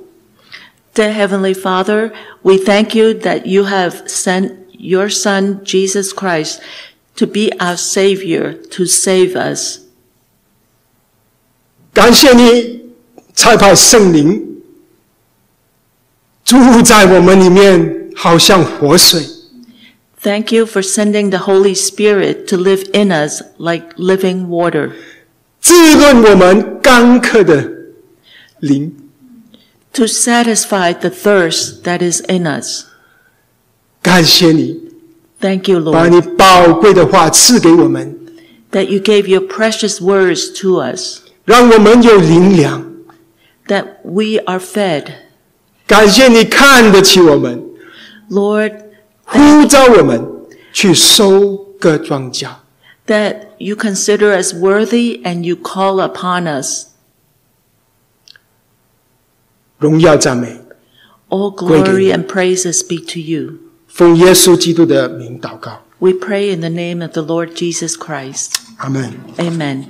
[0.95, 2.11] Dear Heavenly Father,
[2.43, 6.59] we thank you that you have sent your Son, Jesus Christ,
[7.15, 9.79] to be our Savior, to save us.
[11.93, 12.81] 感谢你
[13.33, 14.61] 差派圣灵
[16.43, 19.21] 住在我们里面，好像活水。
[20.21, 24.91] Thank you for sending the Holy Spirit to live in us like living water,
[25.59, 27.69] 滋润我们干渴的
[28.59, 28.95] 灵。
[29.93, 32.85] to satisfy the thirst that is in us.
[34.01, 34.79] 感谢你，
[35.39, 38.17] Thank you, 把 Lord, 你宝贵的话赐给我们，
[38.71, 42.91] that you gave your precious words to us, 让我们有灵粮。
[43.67, 45.05] that we are fed.
[45.87, 47.63] 感谢你看得起我们，
[48.29, 48.73] Lord,
[49.23, 50.25] 呼召我们
[50.71, 52.49] 去收割庄稼。
[53.07, 56.87] that you consider us worthy and you call upon us.
[59.77, 60.61] 荣耀赞美，
[61.29, 61.83] All Great.
[61.83, 63.59] glory and praises be to you.
[63.87, 68.51] 奉耶稣基督的名祷告， We pray in the name of the Lord Jesus Christ.
[68.77, 69.13] 阿门。
[69.37, 69.85] Amen.